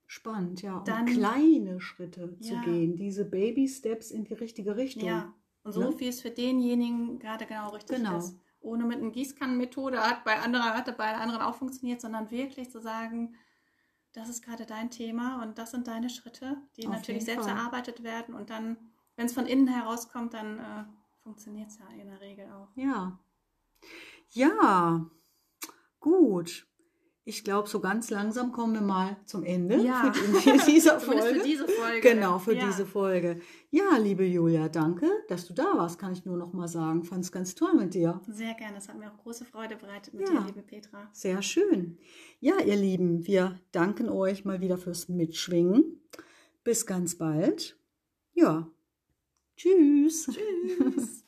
Spannend, 0.07 0.61
ja. 0.63 0.81
dann- 0.85 1.01
und 1.09 1.15
kleine 1.15 1.81
Schritte 1.81 2.39
zu 2.39 2.55
Ja. 2.55 2.61
gehen, 2.63 2.97
diese 2.97 3.25
Baby-Steps 3.25 4.11
in 4.11 4.25
die 4.25 4.35
richtige 4.35 4.77
Richtung. 4.77 5.09
Ja, 5.09 5.33
und 5.65 5.73
so 5.73 5.81
Ne? 5.81 5.95
wie 5.99 6.07
es 6.09 6.21
für 6.21 6.31
denjenigen 6.31 7.19
gerade 7.19 7.47
genau 7.47 7.71
richtig 7.71 7.97
Genau. 7.97 8.19
ist. 8.19 8.37
Ohne 8.61 8.85
mit 8.85 8.99
einer 9.01 9.11
Gießkannenmethode 9.11 9.99
hat 10.01 10.23
bei 10.25 10.39
anderen 10.39 10.65
hat 10.65 10.97
bei 10.99 11.15
anderen 11.17 11.41
auch 11.41 11.55
funktioniert, 11.55 12.01
sondern 12.01 12.31
wirklich 12.31 12.71
zu 12.71 12.81
sagen, 12.81 13.35
das 14.13 14.29
ist 14.29 14.43
gerade 14.45 14.67
dein 14.67 14.91
Thema 14.91 15.43
und 15.43 15.57
das 15.59 15.71
sind 15.71 15.87
deine 15.89 16.11
Schritte, 16.11 16.57
die 16.77 16.87
Auf 16.87 16.93
natürlich 16.95 17.25
selbst 17.25 17.47
Fall. 17.49 17.57
erarbeitet 17.57 18.03
werden 18.03 18.35
und 18.35 18.51
dann, 18.51 18.77
wenn 19.17 19.27
es 19.27 19.33
von 19.33 19.47
innen 19.47 19.67
herauskommt, 19.69 20.35
dann 20.35 20.59
äh, 20.59 20.85
funktioniert 21.23 21.69
es 21.71 21.79
ja 21.79 21.87
in 22.01 22.09
der 22.09 22.21
Regel 22.21 22.51
auch. 22.53 22.69
Ja. 22.77 23.19
Ja, 24.31 25.07
gut. 26.01 26.67
Ich 27.29 27.43
glaube, 27.43 27.69
so 27.69 27.81
ganz 27.81 28.09
langsam 28.11 28.53
kommen 28.53 28.75
wir 28.75 28.81
mal 28.83 29.17
zum 29.25 29.43
Ende 29.43 29.79
Ja. 29.83 30.13
für, 30.13 30.39
die, 30.53 30.73
dieser 30.73 31.01
Folge. 31.01 31.23
für 31.41 31.43
diese 31.45 31.67
Folge. 31.67 32.01
Genau, 32.01 32.39
für 32.39 32.55
ja. 32.55 32.65
diese 32.65 32.87
Folge. 32.87 33.41
Ja, 33.71 33.97
liebe 33.97 34.25
Julia, 34.25 34.69
danke, 34.69 35.11
dass 35.27 35.45
du 35.49 35.53
da 35.53 35.65
warst, 35.77 35.99
kann 35.99 36.13
ich 36.13 36.25
nur 36.25 36.37
noch 36.37 36.53
mal 36.53 36.69
sagen. 36.69 37.03
Fand 37.03 37.25
es 37.25 37.33
ganz 37.33 37.57
toll 37.57 37.75
mit 37.75 37.95
dir. 37.95 38.21
Sehr 38.29 38.55
gerne, 38.55 38.79
es 38.79 38.89
hat 38.89 38.97
mir 38.97 39.11
auch 39.13 39.17
große 39.19 39.45
Freude 39.45 39.75
bereitet 39.75 40.15
mit 40.15 40.29
Ja. 40.29 40.35
dir, 40.41 40.47
liebe 40.47 40.63
Petra. 40.63 41.09
Sehr 41.13 41.43
schön. 41.43 41.99
Ja, 42.39 42.61
ihr 42.61 42.77
Lieben, 42.77 43.27
wir 43.27 43.59
danken 43.73 44.09
euch 44.09 44.45
mal 44.45 44.61
wieder 44.61 44.79
fürs 44.79 45.09
Mitschwingen. 45.09 46.01
Bis 46.63 46.87
ganz 46.87 47.17
bald. 47.19 47.77
Ja. 48.35 48.71
Tschüss. 49.57 50.31
Tschüss. 50.31 51.25